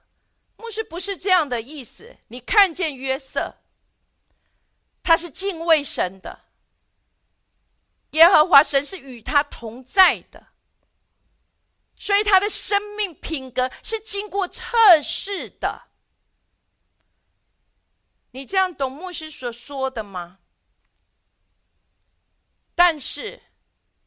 [0.56, 2.16] 牧师不是这样的意思。
[2.28, 3.56] 你看见约瑟，
[5.02, 6.44] 他是敬畏神的，
[8.10, 10.48] 耶和华神是与他同在的。
[11.96, 15.88] 所以他的生命品格是经过测试的。
[18.32, 20.40] 你这样懂牧师所说的吗？
[22.74, 23.44] 但是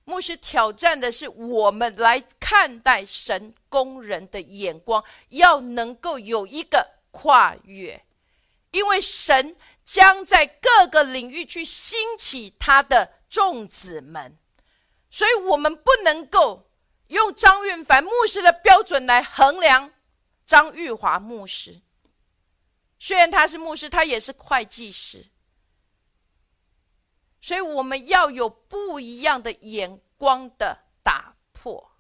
[0.10, 8.04] 牧师挑战的是我们来看待神工人的眼光，要能够有一个跨越，
[8.72, 14.36] 因为神将在各个领域去兴起他的众子们，
[15.12, 16.66] 所以我们不能够。
[17.10, 19.92] 用张运凡牧师的标准来衡量
[20.46, 21.82] 张玉华牧师，
[23.00, 25.26] 虽然他是牧师，他也是会计师，
[27.42, 31.92] 所以我们要有不一样的眼光的打破。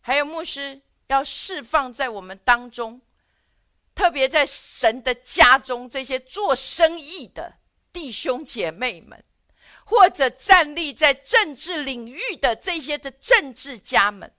[0.00, 3.00] 还有牧师要释放在我们当中，
[3.94, 7.54] 特别在神的家中，这些做生意的
[7.92, 9.24] 弟兄姐妹们。
[9.86, 14.32] 或者站立在政治领域的这些的政治家们，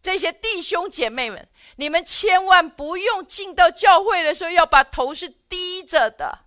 [0.00, 6.44] 这些弟兄姐妹们，你们千万不用进到教会的时候要把头是低着的，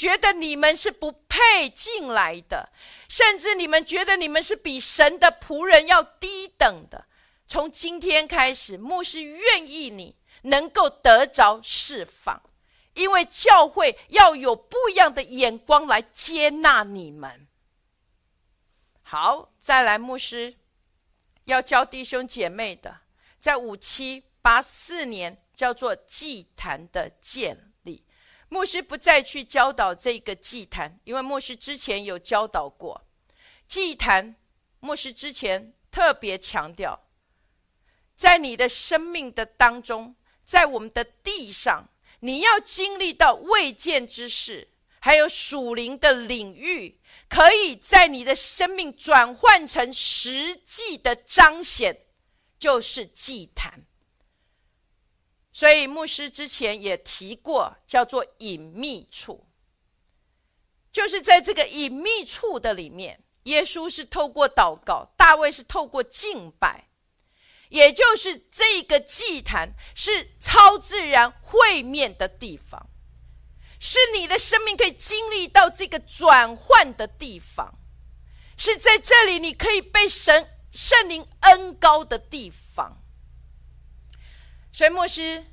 [0.00, 2.72] 觉得你们是不配进来的，
[3.06, 7.06] 甚至你们觉得你们是比神的仆人要低等的。
[7.46, 12.42] 从今天开始，牧师愿意你能够得着释放，
[12.94, 17.46] 因为教会要有不一样的眼光来接纳你们。
[19.02, 20.54] 好，再来，牧师
[21.44, 23.00] 要教弟兄姐妹的，
[23.38, 27.69] 在五七八四年叫做祭坛的建立。
[28.50, 33.06] 牧师不再去教导这个祭坛，因为牧师之前有教导过
[33.66, 34.36] 祭坛。
[34.80, 37.06] 牧师之前特别强调，
[38.14, 41.88] 在你的生命的当中，在我们的地上，
[42.20, 46.98] 你要经历到未见之事，还有属灵的领域。
[47.28, 52.06] 可以在你的生命转换成实际的彰显，
[52.58, 53.86] 就是祭坛。
[55.60, 59.46] 所以牧师之前也提过，叫做隐秘处，
[60.90, 66.88] 就是在这个隐秘处的里面，耶稣是透过祷告，大卫是透过敬拜，
[67.68, 72.88] 也就是这个祭坛是超自然会面的地方。
[73.78, 77.78] 是你的生命可以经历到这个转换的地方，
[78.56, 82.96] 是在这里你可以被神圣灵恩高的地方。
[84.72, 85.44] 所以牧师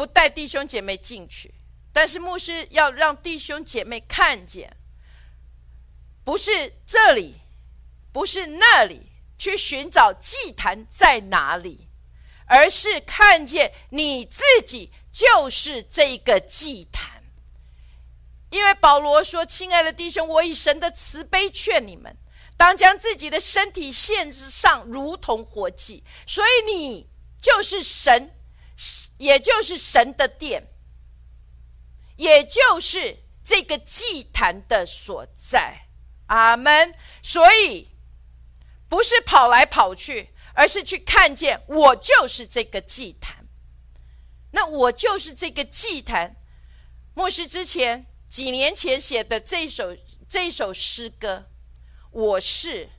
[0.00, 1.52] 不带弟兄姐妹进去，
[1.92, 4.74] 但是牧师要让弟兄姐妹看见，
[6.24, 7.42] 不是这里，
[8.10, 11.90] 不是那里，去寻找祭坛在哪里，
[12.46, 17.22] 而是看见你自己就是这个祭坛。
[18.48, 22.16] 因为保罗说：“亲爱的弟兄，我以神的慈悲劝你们，
[22.56, 26.02] 当将自己的身体献上，如同活祭。
[26.26, 28.34] 所以你就是神，
[29.20, 30.66] 也就是神的殿，
[32.16, 35.88] 也就是这个祭坛的所在。
[36.26, 36.94] 阿门。
[37.22, 37.88] 所以
[38.88, 43.46] 不是跑来跑去，而是去看见我就是这个祭坛。
[44.52, 46.36] 那我就是这个祭坛。
[47.14, 49.96] 末世之前。”几年前写的这首
[50.28, 51.50] 这首诗歌，
[52.12, 52.90] 我是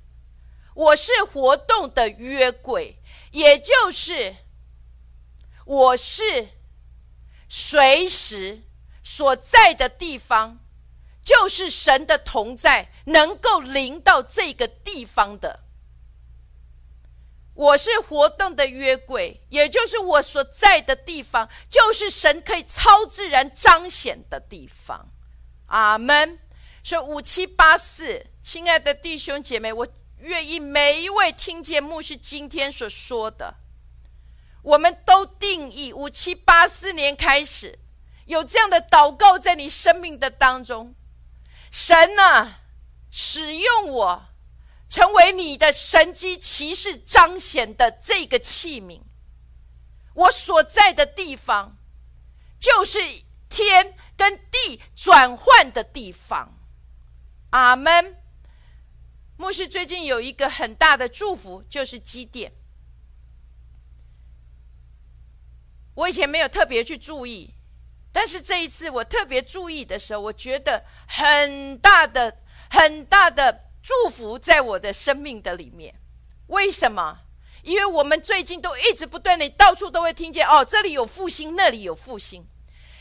[0.75, 2.99] 我是活动的约柜，
[3.31, 4.35] 也就是
[5.71, 6.49] 我是
[7.47, 8.63] 随时
[9.01, 10.59] 所在的地方，
[11.23, 15.61] 就是神的同在能够临到这个地方的。
[17.53, 25.09] 我是活动的约柜，也就是我所在的地方，就是神可以超自然彰显的地方。
[25.67, 26.39] 阿门。
[26.83, 33.55] 说五七八四，亲爱的弟兄姐妹，我愿意每一位听见牧师今天所说的，
[34.61, 37.79] 我们都定义五七八四年开始
[38.25, 40.95] 有这样的祷告在你生命的当中，
[41.71, 42.55] 神呢
[43.09, 44.25] 使用我
[44.89, 49.01] 成为你的神机骑士彰显的这个器皿，
[50.13, 51.77] 我所在的地方
[52.59, 52.99] 就是
[53.49, 53.95] 天。
[54.17, 56.55] 跟地转换的地方，
[57.49, 58.21] 阿门。
[59.35, 62.53] 牧师最近有一个很大的祝福，就是积电。
[65.95, 67.53] 我以前没有特别去注意，
[68.11, 72.37] 但是这一次我特别注意的时候，我觉得很大的、
[72.69, 75.95] 很大的祝福在我的生命的里面。
[76.47, 77.19] 为什么？
[77.63, 82.47] 因为我们最近都一直不断的，到处都会听见哦，这里有复兴，那里有复兴。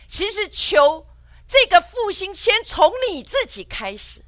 [0.07, 1.07] 其实求。
[1.53, 4.25] 这个复兴先从你自己开始。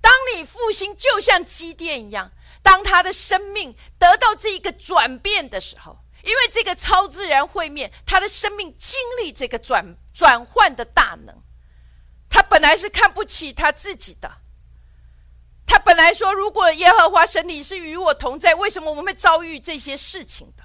[0.00, 5.96] 当你复兴，就像积电一样，当他的生命得到这一个转变的时候，
[6.26, 11.42] 因为这个超自然会面，他的生命经历这个转转换的大能。
[12.28, 14.38] 他本来是看不起他自己的，
[15.64, 20.64] 他本来说：“如果耶和华神你是与我同在，为什么我们会遭遇这些事情的？”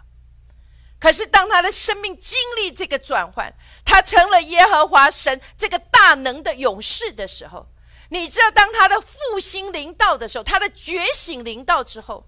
[1.00, 3.54] 可是，当他的生命经历这个转换，
[3.86, 7.68] 他成了耶和华神这个大能的勇士的时候，
[8.10, 12.28] 你知道，当他的复兴临到的时候，他的觉醒临到之后，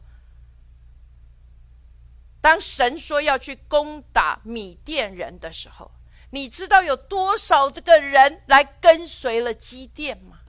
[2.43, 5.91] 当神说要去攻打米甸人的时候，
[6.31, 10.39] 你知道有多少这个人来跟随了基甸吗？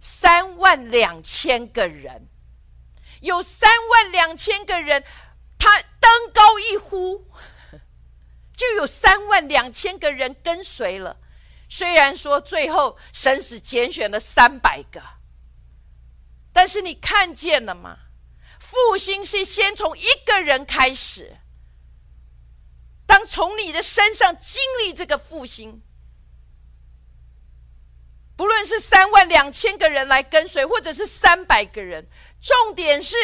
[0.00, 2.28] 三万两千个人，
[3.22, 5.02] 有三万两千个人。
[5.58, 7.28] 他登高一呼，
[8.56, 11.16] 就有三万两千个人跟随了。
[11.68, 15.02] 虽然说最后神使拣选了三百个，
[16.52, 17.98] 但是你看见了吗？
[18.68, 21.36] 复兴是先从一个人开始。
[23.06, 25.82] 当从你的身上经历这个复兴，
[28.36, 32.08] 不论是三万两千个人来跟随，或者是三百个人，
[32.40, 33.16] 重点是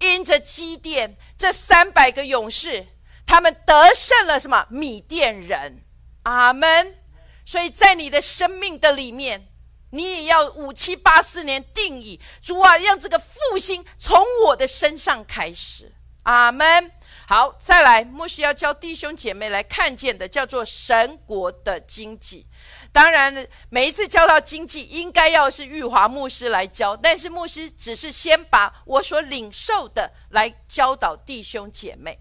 [0.00, 2.86] 因着积淀这三百个勇士，
[3.26, 4.66] 他们得胜了什么？
[4.70, 5.84] 米甸人，
[6.22, 6.98] 阿门。
[7.44, 9.53] 所以在你的生命的里面，
[9.94, 16.90] 你也要五七八四年定义主啊，让这个复兴从我的身上开始，阿门。
[17.26, 22.46] 好，再来，牧师要教弟兄姐妹来看见的，叫做神国的经济。
[22.92, 32.18] 当然，每一次教到经济，应该要是玉华牧师来教，但是牧师只是先把我所领受的来教导弟兄姐妹。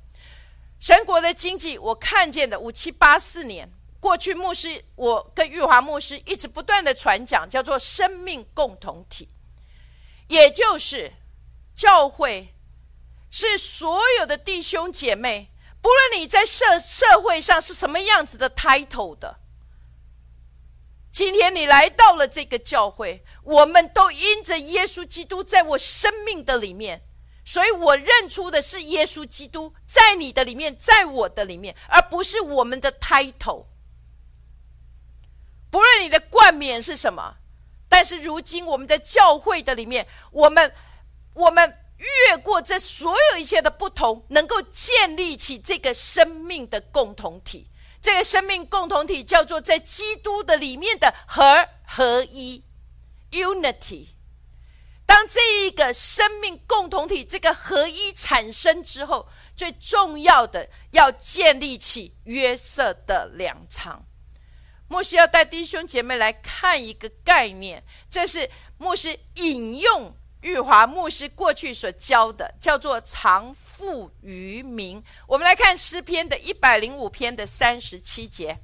[0.79, 3.69] 神国的经济，我看见的五七八四年
[4.03, 9.29] 过去，牧师我跟玉华牧师一直不断的传讲，叫做生命共同体，
[10.27, 11.13] 也就是
[11.73, 12.53] 教会。
[13.31, 15.49] 是所有的弟兄姐妹，
[15.81, 19.39] 不论你在社社会上是什么样子的 title 的，
[21.11, 27.01] 今天你来到了这个教会，我们都因着耶稣基督在我生命的里面，
[27.45, 33.65] 所以我认出的是耶稣基督在你的里面，在我的里面，而不是我们的 title。
[35.73, 37.37] 不论你的冠冕是什么，
[37.89, 40.71] 但是如今我们在教会的里面，我们
[41.33, 41.79] 我们。
[42.29, 47.69] 越过这所有一切的不同，能够建立起这个生命的共同体。
[48.01, 52.61] 这个生命共同体叫做在基督的里面的合合一
[53.31, 54.07] （unity）。
[55.05, 64.05] 当这一个生命共同体这个合一产生之后，最重要的要建立起约瑟的粮仓。
[64.93, 70.15] 牧师要带弟兄姐妹来看一个概念，这是牧师引用。
[70.41, 75.01] 玉华牧师过去所教的叫做“常富于民”。
[75.25, 78.59] 我们来看诗篇的一百零五篇的三十七节。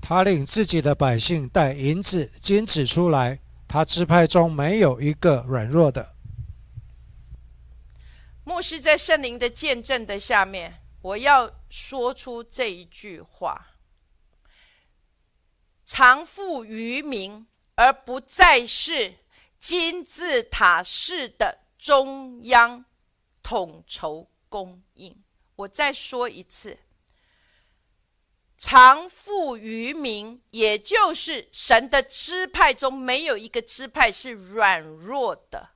[0.00, 6.14] 他令自己的百姓带银子、金子出来，他支派中没有一个软弱的。
[8.44, 13.69] 牧师在圣灵的见证的下面，我要说出这一句话
[15.92, 19.16] ：“常富于民，而不再是。”
[19.58, 22.84] 金字塔式的中央
[23.42, 25.24] 统筹供应，
[25.56, 26.78] 我再说一次，
[28.56, 35.70] 常富于民，也就是神的支派中没有一个支派是软弱的。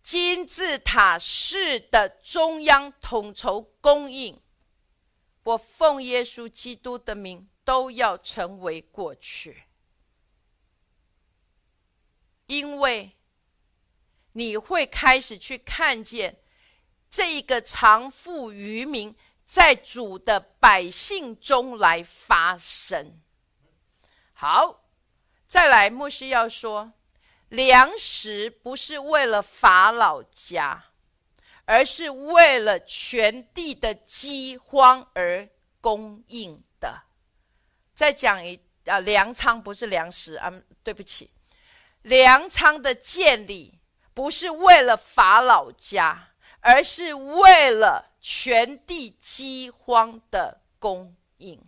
[0.00, 4.40] 金字塔式的中央统筹供应，
[5.44, 9.64] 我奉耶稣基督的名，都要成为过去。
[12.46, 13.12] 因为
[14.32, 16.40] 你会开始去看见
[17.10, 19.14] 这个常富于民，
[19.44, 23.20] 在主的百姓中来发生。
[24.32, 24.84] 好，
[25.46, 26.94] 再来，牧师要说，
[27.50, 30.86] 粮食不是为了法老家，
[31.66, 35.46] 而是为了全地的饥荒而
[35.82, 36.62] 供应。
[37.98, 40.52] 再讲一啊，粮仓不是粮食啊，
[40.84, 41.32] 对不起。
[42.02, 43.80] 粮仓的建立
[44.14, 46.28] 不是为了法老家，
[46.60, 51.60] 而是为了全地饥荒的供应。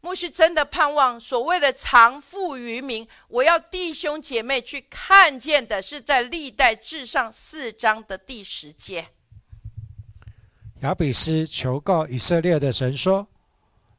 [0.00, 9.10] 牧师真的盼望所谓的常富于民，我要弟兄姐妹去看见的是在历代至上四章的第十节。
[10.80, 13.28] 亚比斯求告以色列的神说：“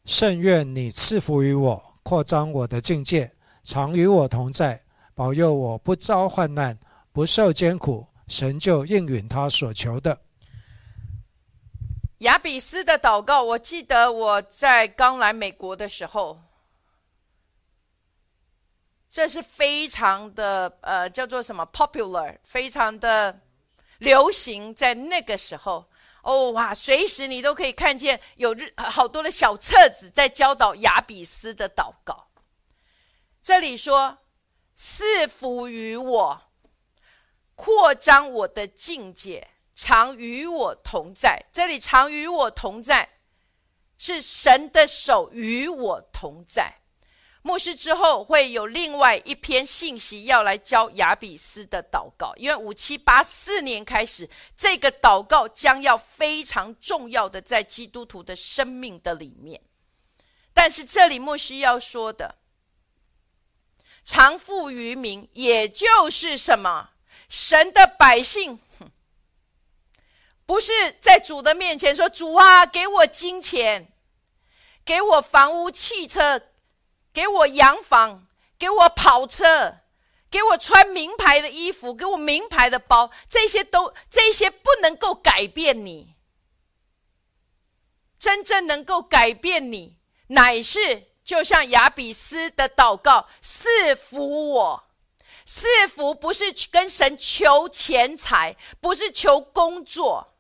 [0.06, 3.34] 甚愿你赐福于我，扩张我的境界，
[3.64, 4.82] 常与我同在。”
[5.16, 6.78] 保佑我不遭患难，
[7.14, 10.20] 不受艰苦，神就应允他所求的。
[12.18, 16.42] 亚比斯的祷告，我记得我在刚来美国的时候，
[19.10, 23.40] 这是非常的呃，叫做什么 popular，非常的
[24.00, 24.76] 流行。
[24.76, 25.86] 在那个时候，
[26.26, 32.28] 哦哇，随时你都可以看见有日好多的小册子在教导亚比斯的祷告。
[33.42, 34.20] 这里说。
[34.78, 36.42] 赐福于我，
[37.56, 41.46] 扩张我的境界，常与我同在。
[41.50, 43.22] 这里常与我同在，
[43.98, 46.82] 是神的手与我同在。
[47.46, 54.28] 牧师之后会有另外一篇信息要来教亚比斯的祷告，因为五七八四年开始，
[54.58, 59.62] 这个祷告将要非常重要的在基督徒的生命的里面。
[60.56, 62.40] 但是这里牧师要说的。
[64.04, 66.90] 常富于民，也就是什么？
[67.30, 68.60] 神的百姓，
[70.48, 73.92] 不是在主的面前说：“主啊，给我金钱，
[74.84, 76.40] 给我房屋、汽车，
[77.16, 78.28] 给我洋房，
[78.60, 79.78] 给我跑车，
[80.30, 86.14] 给我穿名牌的衣服，给我名牌的包。”这些都这些不能够改变你。
[88.20, 89.98] 真正能够改变你，
[90.28, 94.84] 乃是就像亚比斯的祷告：“赐福我。”
[95.48, 100.34] 赐福不是跟神求钱财，不是求工作。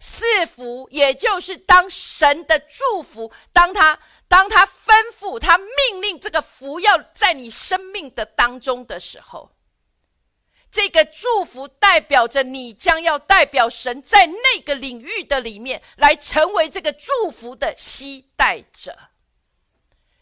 [0.00, 3.98] 赐福也就是当神的祝福，当他
[4.28, 9.54] 当他吩咐他命令这个福要在你生命的当中的时候，
[10.70, 19.10] 这个祝福代表着你将要代表神在那个领域的里面来成为这个祝福的期待者。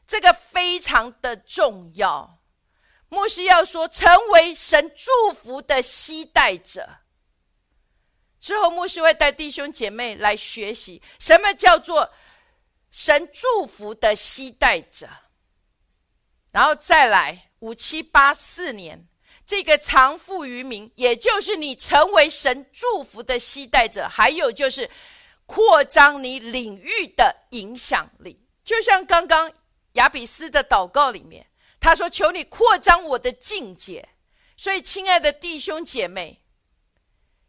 [0.06, 2.38] 这个非常的重要。
[3.08, 6.98] 牧师要说，成为神祝福的期待者。
[8.38, 12.12] 之后，牧师会带弟兄姐妹来学习什么叫做
[12.92, 15.08] 神祝福的期待者。
[16.52, 19.08] 然后再来五七八四年，
[19.44, 24.88] 这个长富于民，也就是你成为神祝福的期待者，还有就是
[25.46, 28.46] 扩张你领域的影响力。
[28.62, 29.52] 就像刚刚
[29.94, 31.48] 亚比斯的祷告里面。
[31.84, 34.10] 他说：“求你扩张我的境界。”
[34.56, 36.40] 所以，亲爱的弟兄姐妹，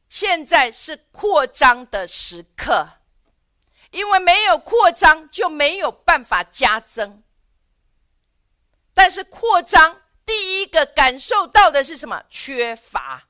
[0.09, 3.02] 现在是扩张的时刻，
[3.93, 7.23] 因为没有扩张就没有办法加增。
[8.93, 12.23] 但是，扩张第一个感受到的是什么？
[12.29, 13.27] 缺乏，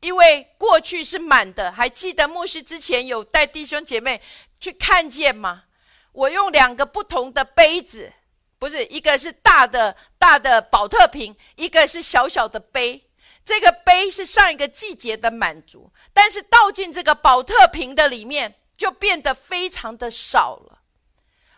[0.00, 1.72] 因为过去是满的。
[1.72, 4.22] 还记得牧师之前有带弟兄姐妹
[4.60, 5.64] 去看见吗？
[6.12, 8.12] 我用两个不同的杯子。
[8.58, 13.09] 不是一个是大的大的保特瓶，一个是小小的杯。
[13.50, 20.82] 这个杯是上一个季节的满足，但是倒进这个保特瓶的里面，就变得非常的少了。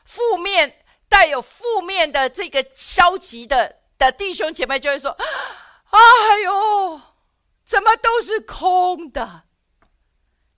[0.03, 5.11] 负面带有负面的这个消极的的弟兄姐妹就会说
[5.93, 7.03] ：“哎呦，
[7.67, 9.43] 怎么都是空的？”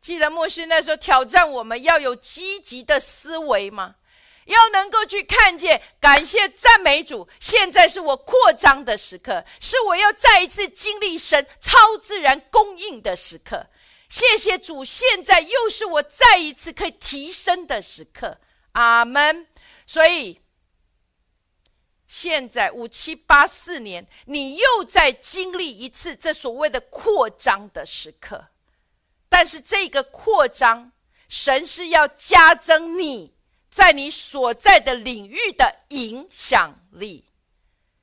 [0.00, 3.96] 记得牧师那时候挑战我们要有积极的思维吗？
[4.46, 7.28] 要能够去看见，感谢赞美主。
[7.40, 13.68] 现在是我扩张的时刻，是我要再一次经历神超自然供应的时刻。
[14.08, 18.38] 谢谢主，现在又是我再一次可以提升的时刻。
[18.72, 19.48] 阿门。
[19.86, 20.40] 所以，
[22.06, 28.46] 现在五七八四年，你又在经历一次这所谓的扩张的时刻。
[29.28, 30.92] 但是，这个扩张，
[31.28, 33.33] 神是要加增你。
[33.74, 37.24] 在你所在的领域的影响力，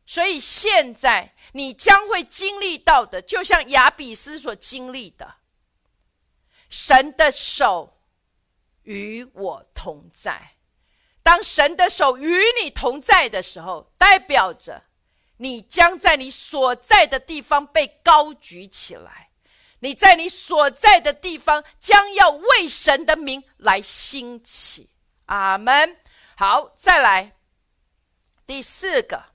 [0.05, 5.35] 所以现在你将会经历到的，就像亚比斯所经历的，
[6.67, 8.01] 神的手
[8.83, 10.57] 与我同在。
[11.23, 14.83] 当神的手与你同在的时候，代表着
[15.37, 19.29] 你将在你所在的地方被高举起来，
[19.79, 24.89] 你在你所在的地方将要为神的名来兴起。
[25.31, 25.97] 阿门。
[26.35, 27.37] 好，再来
[28.45, 29.27] 第四个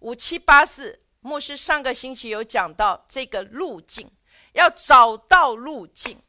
[0.00, 1.04] 五七八四。
[1.20, 4.10] 牧师上个星期有讲到这个路径，
[4.54, 6.20] 要找到路径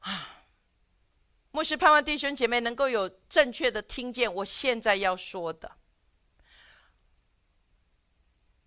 [0.00, 0.46] 啊。
[1.52, 5.76] 牧师盼望弟兄姐妹能够有正确的听见我现在要说的。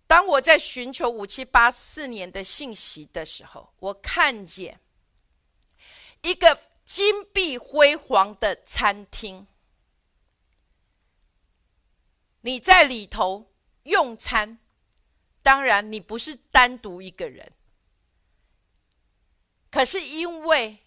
[0.06, 4.80] 当我在寻求五七八四年的信息的时候，我看见
[6.22, 6.71] 一个。
[6.84, 9.46] 金碧辉煌的餐厅，
[12.40, 13.52] 你在里头
[13.84, 14.58] 用餐，
[15.42, 17.52] 当然你不是单独一个人，
[19.70, 20.78] 可是因为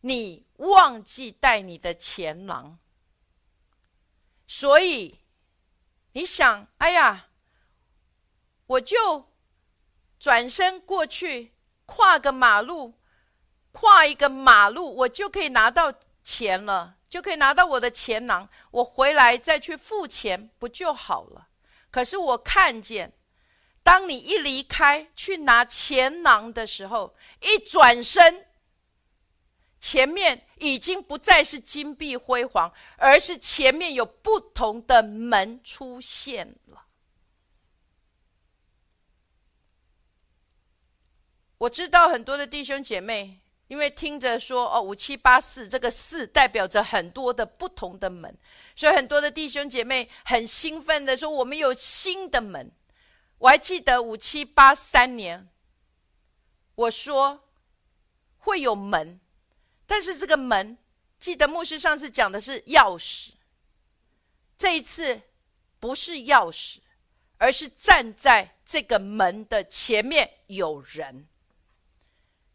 [0.00, 2.78] 你忘记带你的钱囊，
[4.46, 5.18] 所以
[6.12, 7.28] 你想，哎呀，
[8.66, 9.28] 我就
[10.18, 11.52] 转身过去，
[11.84, 12.94] 跨个马路。
[13.78, 15.92] 跨一个马路，我就可以拿到
[16.24, 18.48] 钱了，就可以拿到我的钱囊。
[18.70, 21.48] 我回来再去付钱，不就好了？
[21.90, 23.12] 可是我看见，
[23.82, 28.46] 当你一离开去拿钱囊的时候，一转身，
[29.78, 36.86] 前面已经不再是金碧辉煌，而是前面有不同的门出现了。
[41.58, 43.42] 我知道很多的弟兄姐妹。
[43.68, 48.36] 因为听着说哦，五七八四这个四代表着很多的不同的门，
[48.74, 52.70] 所以很多的弟兄姐妹很兴奋的说：“我们有新的门。”
[53.38, 55.48] 我还记得五七八三年，
[56.74, 57.42] 我说
[58.38, 59.20] 会有门，
[59.86, 60.78] 但是这个门，
[61.18, 63.32] 记得牧师上次讲的是钥匙，
[64.56, 65.20] 这一次
[65.78, 66.78] 不是钥匙，
[67.36, 71.28] 而是站在这个门的前面有人。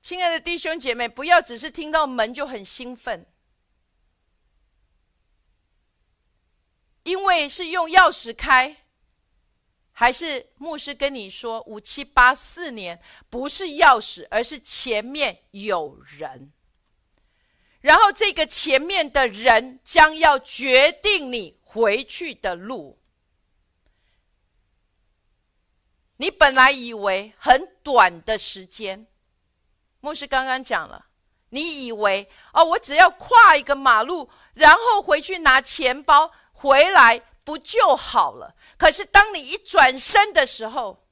[0.01, 3.25] 亲爱的弟兄姐妹，不要只是听到门就很兴奋，
[7.03, 8.77] 因为是用钥匙开。
[9.93, 12.99] 还是牧师跟你说，五七八四年
[13.29, 16.51] 不是钥匙，而是前面有人，
[17.81, 22.99] 然后这个前面的人将要决定你回去的路。
[26.17, 29.05] 你本来以为很短的时间，
[30.01, 31.05] 牧师刚刚讲了，
[31.49, 37.23] 你以为哦，我只要跨一个马路，然后回去拿钱包回来。
[37.43, 38.55] 不就好了？
[38.77, 41.03] 可是当你一转身的时候，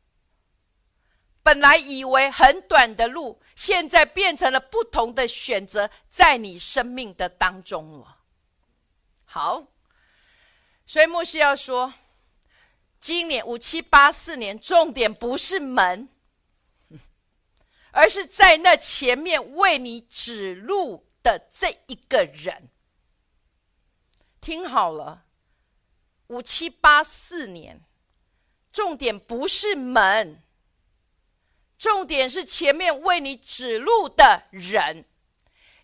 [1.41, 8.17] 本来以为很短的路，现在变成了不同的选择，在你生命的当中了。
[9.25, 9.63] 好，
[10.85, 11.91] 所以牧师要说，
[12.99, 16.07] 今年五七八四年，重点不是门，
[17.91, 22.69] 而是在那前面为你指路的这一个人。
[24.41, 25.25] 听好了。
[26.27, 27.83] 五七八四年，
[28.71, 30.43] 重点不是门，
[31.75, 35.05] 重点是前面为你指路的人，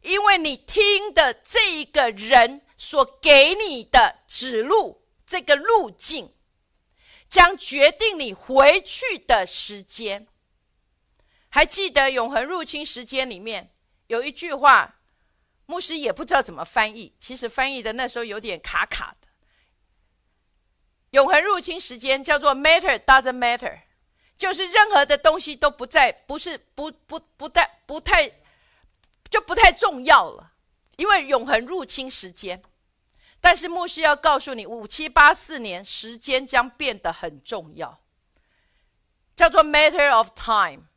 [0.03, 6.36] 因为你听的这一个人所给你的指路，这个路径，
[7.28, 10.28] 将决定你回去的时间。
[11.56, 13.72] 还记得《永恒入侵时间》里面
[14.08, 14.95] 有一句话，
[15.66, 19.30] 牧师也不知道怎么翻译，其实翻译的那时候有点卡卡的。
[21.12, 23.84] 永恒入侵时间叫做 matter doesn't matter，
[24.38, 28.30] 就是任何的东西都不在，不是不不不太不太
[29.30, 30.51] 就不太重要了，
[30.97, 32.62] 因为永恒入侵时间。
[33.39, 38.01] 但是牧师要告诉你，五七八四年时间将变得很重要，
[39.38, 40.89] 叫做 matter of time，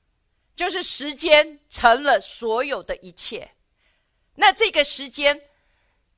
[0.59, 3.55] 就是时间成了所有的一切。
[4.35, 5.49] 那这个时间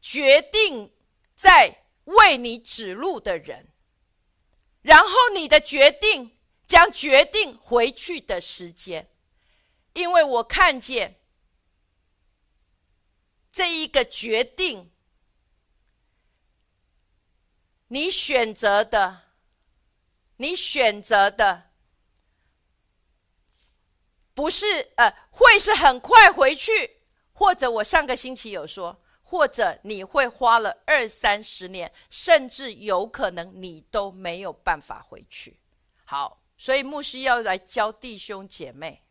[0.01, 0.95] 决定
[1.34, 3.68] 在为你指路的人。
[4.80, 9.11] 然后你的决定将决定回去的时间，
[9.93, 11.20] 因为我看见
[13.53, 14.91] 这一个决定，
[17.88, 19.34] 你选择的，
[20.38, 21.70] 你选择的，
[24.41, 24.64] 不是
[24.97, 27.03] 呃，会是很快回去，
[27.34, 28.99] 或者我上个星期有说。
[29.22, 35.59] 或者你会花了二三十年，甚至有可能你都没有办法回去。
[36.07, 39.03] 好，所以牧师要来教弟兄姐妹，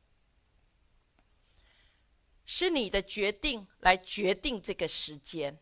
[2.44, 5.60] 是你的决定来决定这个时间，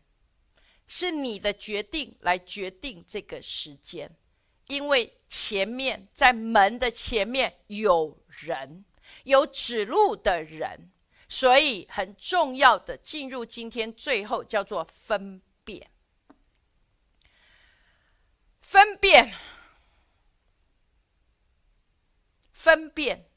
[0.86, 4.10] 是你的决定来决定这个时间，
[4.68, 8.84] 因为前面在门的前面有人，
[9.24, 10.90] 有指路的人。
[11.30, 15.90] 所以很重要的，进入今天最后叫做分辨。
[18.60, 19.34] 分辨，
[22.50, 23.28] 分辨，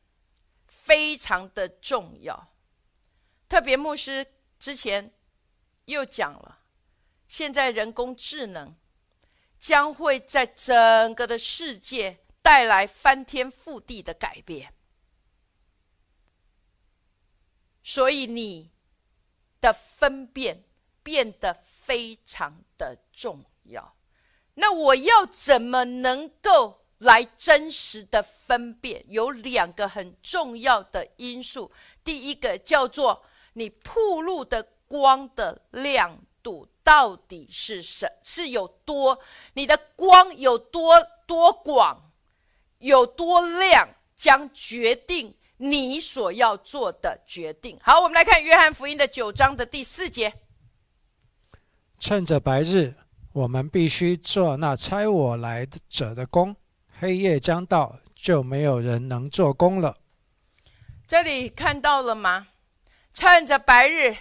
[0.65, 2.53] 非常的重要。
[3.49, 4.25] 特别牧师
[4.57, 5.13] 之前
[5.83, 6.59] 又讲了，
[7.27, 8.77] 现在人工智能
[9.59, 14.73] 将会在整个的世界带来翻天覆地的改变。
[17.83, 18.71] 所以你
[19.59, 20.63] 的分辨
[21.03, 23.95] 变得非常的重要。
[24.55, 29.03] 那我要怎么能够来真实的分辨？
[29.07, 31.71] 有两个很重要的因素。
[32.03, 33.23] 第一个叫做
[33.53, 39.19] 你铺路的光的亮度到底是什是有多？
[39.53, 42.11] 你的光有多多广，
[42.79, 45.35] 有多亮，将决定。
[45.61, 47.77] 你所要做的决定。
[47.83, 50.33] 好，我们来看约翰福音的九章的第四节。
[51.99, 52.95] 趁着白日，
[53.31, 56.55] 我们必须做那差我来者的工；
[56.99, 59.97] 黑夜将到，就没有人能做工了。
[61.05, 62.47] 这里看到了吗？
[63.13, 64.17] 趁着白日。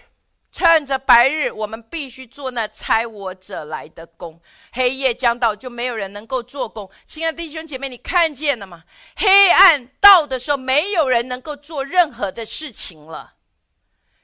[0.53, 4.41] 趁着白日，我们必须做那猜我者来的工；
[4.73, 6.91] 黑夜将到，就没有人能够做工。
[7.07, 8.85] 亲爱的弟兄姐妹，你看见了吗？
[9.17, 13.35] 黑暗到的时候，没有人能够做任何的事情了。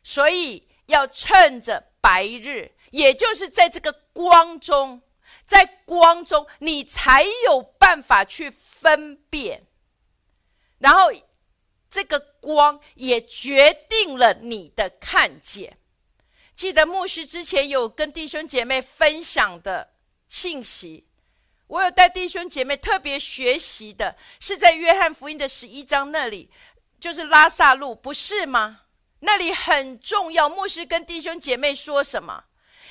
[0.02, 5.02] 所以要趁着白日，也就是在这个光中，
[5.44, 9.66] 在光中，你才有办法去分辨。
[10.78, 11.12] 然后
[11.88, 15.78] 这个光也决定了你的看见。
[16.56, 19.90] 记得牧师之前有跟弟兄姐妹分享的
[20.26, 21.06] 信息，
[21.66, 26.50] 我有带弟兄姐妹特别学习的，是在约翰福音的十一章那里，
[26.98, 28.84] 就是拉萨路，不是吗？
[29.20, 30.48] 那里很重要。
[30.48, 32.44] 牧师跟弟兄姐妹说什么？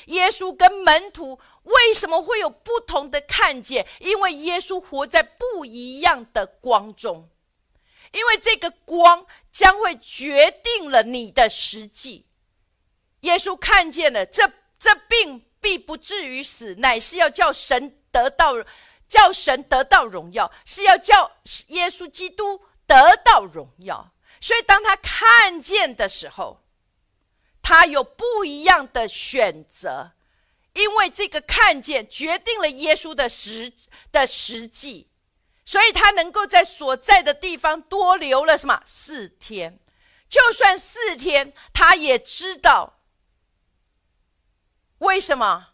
[0.07, 3.87] 耶稣跟门徒为什么会有不同的看见？
[3.99, 7.31] 因为耶稣活在不一样的光中，
[8.11, 12.27] 因为这个光将会决定了你的实际。
[13.25, 18.53] 耶稣看见了，这这病必不至于死，乃是要叫神得到，
[19.07, 21.31] 叫神得到荣耀，是要叫
[21.67, 24.13] 耶稣基督得到荣耀。
[24.39, 26.61] 所以，当他看见的时候，
[27.61, 30.11] 他有不一样的选择，
[30.73, 33.73] 因为这个看见决定了耶稣的实
[34.11, 35.09] 的实际，
[35.65, 38.79] 所以他能够在所在的地方多留了什么？
[38.85, 39.79] 四天，
[40.29, 42.99] 就算四天，他也知道
[44.99, 45.67] 为什么，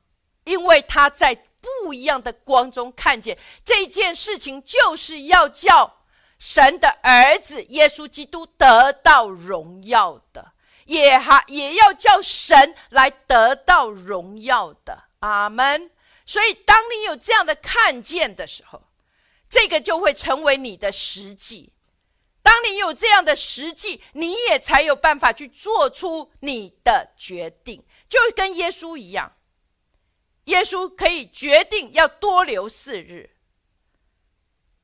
[0.45, 5.97] 因为他在不一样的光中看见这件事情，就是要叫。
[6.39, 10.53] 神的儿子耶稣基督得到荣耀的，
[10.85, 15.91] 也还也要叫神来得到荣耀的，阿门。
[16.25, 18.81] 所以，当你有这样的看见的时候，
[19.47, 21.73] 这个就会成为你的实际。
[22.41, 29.37] 当你有这样的实际，你也才有办法去做出你的决定，就跟耶稣一样，
[30.43, 33.37] 耶稣可以决定要多留四日。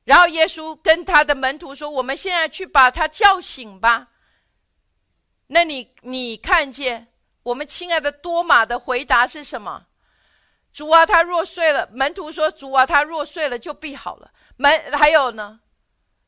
[0.04, 4.08] 然后耶稣跟他的门徒说：“我们现在去把他叫醒吧。”
[5.48, 7.12] 那你你看见
[7.42, 9.88] 我们亲爱的多马的回答是什么？
[10.72, 11.86] 主啊，他若睡了。
[11.92, 15.60] 门徒说：“主啊，他若睡了就必好了。”门还有呢，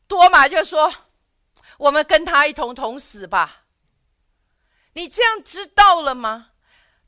[0.07, 0.93] 多马就说
[1.79, 3.65] ：“我们跟他一同同死吧。”
[4.93, 6.50] 你这样知道了吗？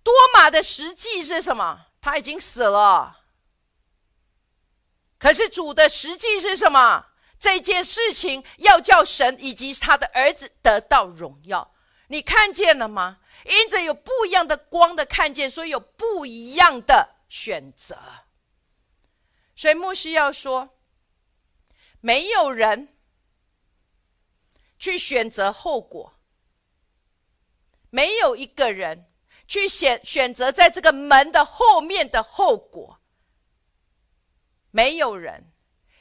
[0.03, 1.86] 多马的实际是什么？
[2.00, 3.20] 他已经死了。
[5.18, 7.07] 可是主的实际是什么？
[7.38, 11.74] 这件事情要叫神以及他的儿子得到荣耀，
[12.07, 13.18] 你看见了吗？
[13.44, 17.98] 因着有不一样的光的看见，所以有不一样的选择。
[19.57, 20.78] 所以牧师要说，
[22.00, 22.96] 没有人
[24.78, 26.20] 去选择后果，
[27.90, 29.11] 没有一个人
[29.53, 33.00] 去选选择在这个门的后面的后果。
[34.70, 35.53] 没有人，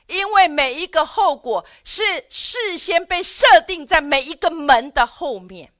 [0.08, 5.74] 因为每一个后果是事先被设定在每一个门的后面，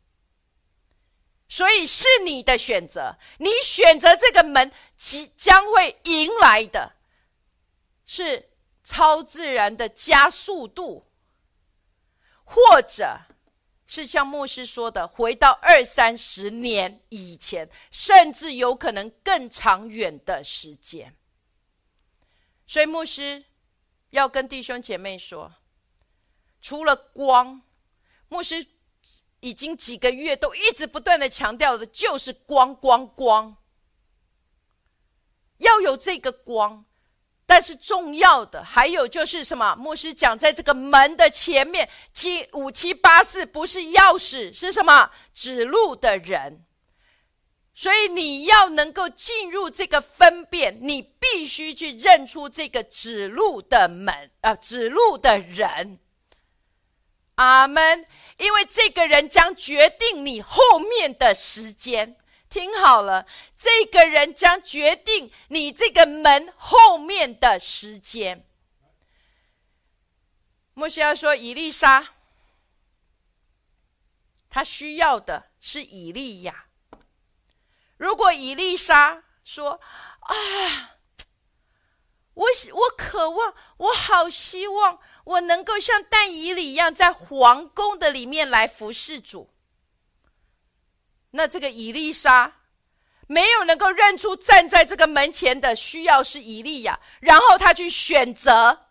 [1.48, 3.18] 所以是你的选择。
[3.38, 6.98] 你选择这个门，即将会迎来的
[8.06, 8.50] 是
[8.84, 11.10] 超自然的加速度，
[12.44, 13.22] 或者
[13.94, 21.14] 是像牧师说的，回到二三十年以前，甚至有可能更长远的时间。
[22.66, 23.44] 所以牧师
[24.12, 25.56] 要跟弟兄姐妹说，
[26.62, 27.64] 除了光，
[28.30, 28.66] 牧师
[29.42, 33.58] 已经几个月都一直不断的强调的，就是光光光，
[35.58, 36.86] 要有这个光。
[37.52, 39.76] 但是重要的还有就是什么？
[39.76, 45.12] 牧师讲，在这个门的前面，七五七八四不是钥匙，是什么？
[45.34, 46.64] 指路的人。
[47.76, 56.00] 所以你要能够进入这个分辨，你必须去认出这个指路的门啊，指路的人。
[57.36, 58.08] 阿门。
[58.38, 62.16] 因为这个人将决定你后面的时间。
[62.52, 63.26] 听好了，
[63.56, 68.46] 这个人将决定你这个门后面的时间。
[70.74, 72.10] 莫西要说，以丽莎，
[74.50, 76.66] 他需要的是以利亚。
[77.96, 79.80] 如果伊丽莎说
[80.20, 80.98] ：“啊，
[82.34, 89.54] 我我渴望，我好希望，我能够像但以里一样，在皇宫的里面来服侍主。”
[91.32, 92.60] 那这个伊丽莎
[93.28, 98.88] 没有能够认出站在这个门前的需要是以利亚，然后他去选择，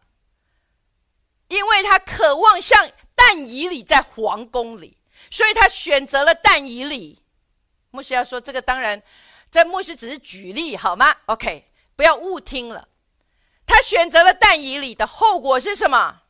[1.49, 4.97] 因为他渴望像但以里在皇宫里，
[5.31, 7.23] 所以他选择了但以里。
[7.91, 9.03] 牧师要说这个，当然，
[9.51, 12.89] 在牧师只是举例，好吗？OK，不要误听了。
[13.67, 16.23] 他选择了但以里的后果是什么？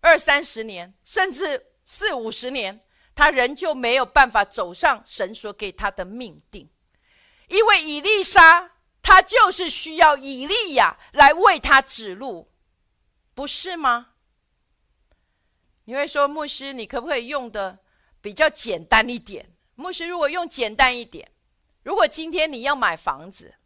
[0.00, 2.80] 二三十年，甚至四五十年，
[3.18, 6.70] 他仍旧没有办法走上神所给他的命定，
[7.48, 12.52] 因为以利沙他就是需要以利亚来为他指路，
[13.34, 14.10] 不是吗？
[15.86, 17.80] 你会说，牧师，你可不可以用的
[18.20, 19.52] 比较简单一点？
[19.74, 21.32] 牧师，如果用简单一点，
[21.82, 23.56] 如果今天你要买房子，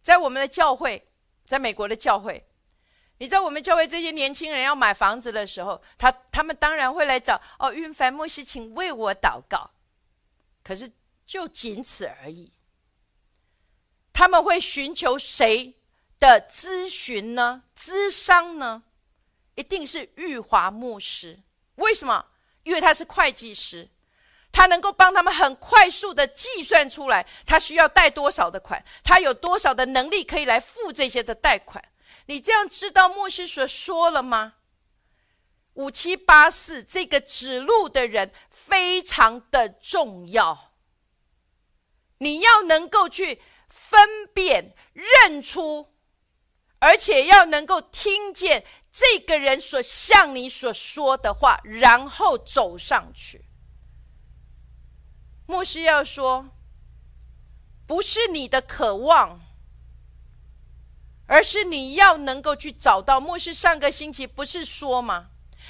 [0.00, 1.08] 在我们的教会，
[1.44, 2.46] 在美国的教会，
[3.18, 9.70] 你知道我们教会这些年轻人要买房子的时候，他他们当然会来找哦，运凡牧师，请为我祷告。
[10.64, 10.90] 可是
[11.26, 12.52] 就仅此而已。
[14.12, 15.74] 他们会寻求谁
[16.18, 17.62] 的咨询呢？
[17.78, 18.82] 咨商呢？
[19.54, 21.40] 一定是玉华牧师。
[21.76, 22.26] 为什么？
[22.64, 23.88] 因为他是会计师，
[24.52, 31.82] 他能够帮他们很快速的计算出来，他需要贷多少的款，他有多少的能力可以来付这些的贷款。
[32.26, 34.54] 你这样知道牧师所说了吗？
[35.74, 40.74] 五七八四这个指路的人非常的重要，
[42.18, 45.94] 你要能够去分辨、认出，
[46.78, 53.46] 而且要能够听见这个人所向你所说的话，然后走上去。
[55.46, 56.50] 牧师要说，
[57.86, 59.40] 不是你的渴望。
[61.32, 65.28] 而是你要能够去找到，牧师上个星期不是说吗？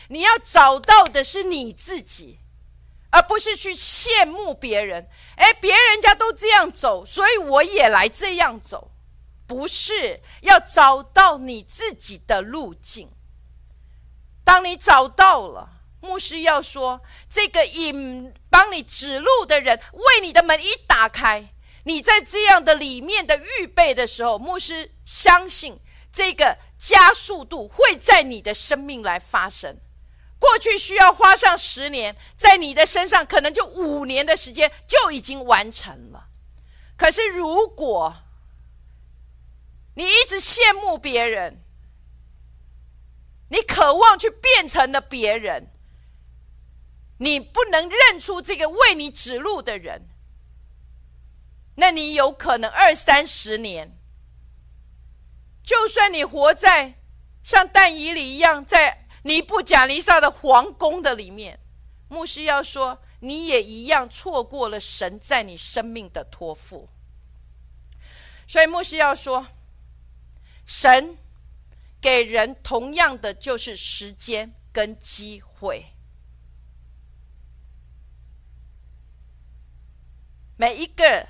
[0.08, 2.40] 你要找到的是你自己，
[3.10, 5.08] 而不是去羡慕别人。
[5.36, 8.90] 哎，别人家都这样走，所以我也来这样走。
[9.46, 13.12] 不是要找到你自己的路径。
[14.42, 21.50] 当你找到了，牧师要说，这个引帮你指路的人为你的门一打开。
[21.84, 25.78] 你在这样的里面的预备的时候，牧师相信
[26.10, 29.78] 这个加速度会在你的生命来发生。
[30.38, 36.28] 过去需要花上十年，在你的身上可能就五年的时间就已经完成了。
[36.96, 38.22] 可是如果
[39.96, 41.62] 你一直羡慕别人，
[43.50, 45.68] 你渴望去变成了别人，
[47.18, 50.08] 你不能认出这个为你指路的人。
[51.74, 53.98] 那你有可能二三十年，
[55.62, 56.94] 就算你活在
[57.42, 61.60] 像但以里一样，在尼布贾尼撒的皇宫的里面，
[62.08, 66.88] 牧师要说，你也一样错过了神在你生命的托付。
[68.46, 69.46] 所以牧师要说，
[70.66, 71.16] 神
[72.00, 75.94] 给人同样的就是时间跟机会，
[80.56, 81.28] 每一个。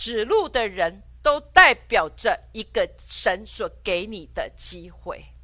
[0.00, 5.34] 指路的人都代表着一个神所给你的机会，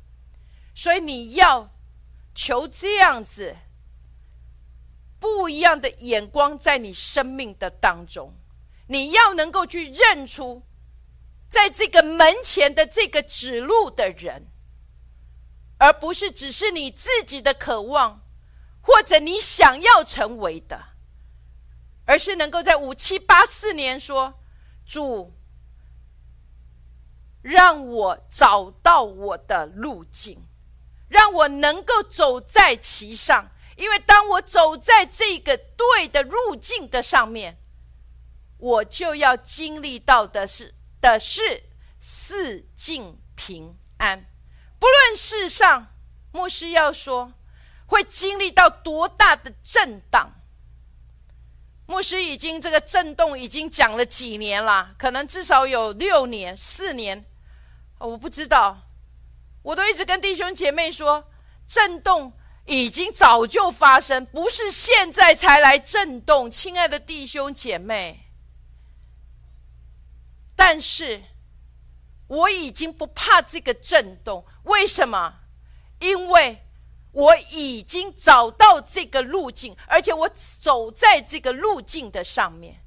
[0.74, 1.70] 所以你要
[2.34, 3.56] 求这样子
[5.18, 8.34] 不一样的眼光在你生命的当中，
[8.86, 10.62] 你要能够去认出，
[11.48, 14.48] 在这个门前的这个指路的人，
[15.78, 18.22] 而不是只是你自己的渴望
[18.80, 20.88] 或者你想要成为的，
[22.06, 24.40] 而是能够在五七八四年说。
[24.86, 25.32] 主，
[27.44, 30.46] 让我找到我的路径，
[31.08, 33.50] 让我能够走在其上。
[33.76, 37.60] 因为当我走在这个对的路径的上面，
[38.56, 41.64] 我就要经历到的是的是
[42.00, 44.24] 四境平安。
[44.78, 45.94] 不论世上
[46.32, 47.34] 牧师要说
[47.84, 50.40] 会经历到多大的震荡。
[51.86, 57.26] 牧师已经这个震动已经讲了几年了，可能至少有六年、四年，
[58.04, 58.82] 我不知道。
[59.62, 61.30] 我都一直跟弟兄姐妹说，
[61.66, 62.32] 震动
[62.66, 68.30] 已经早就发生，不是现在才来震动，亲爱的弟兄姐妹。
[70.54, 71.22] 但是
[72.26, 75.40] 我已经不怕这个震动，为什么？
[76.00, 76.60] 因为。
[77.16, 80.28] 我已经找到这个路径，而且我
[80.60, 82.80] 走在这个路径的上面，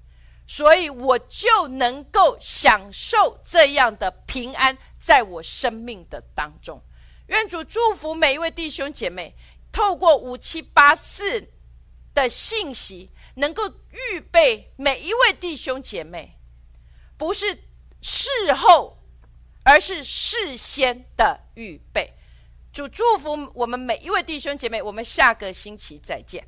[0.45, 6.81] 所以我就能够享受这样的平安，在我生命的当中。
[7.27, 9.35] 愿主祝福每一位弟兄姐妹，
[9.71, 11.51] 透过五七八四
[12.13, 16.37] 的信息，能够预备每一位弟兄姐妹，
[17.17, 17.63] 不是
[18.01, 18.97] 事后，
[19.63, 22.13] 而是事先的预备。
[22.71, 26.47] 主祝福我们每一位弟兄姐妹，我们下个星期再见。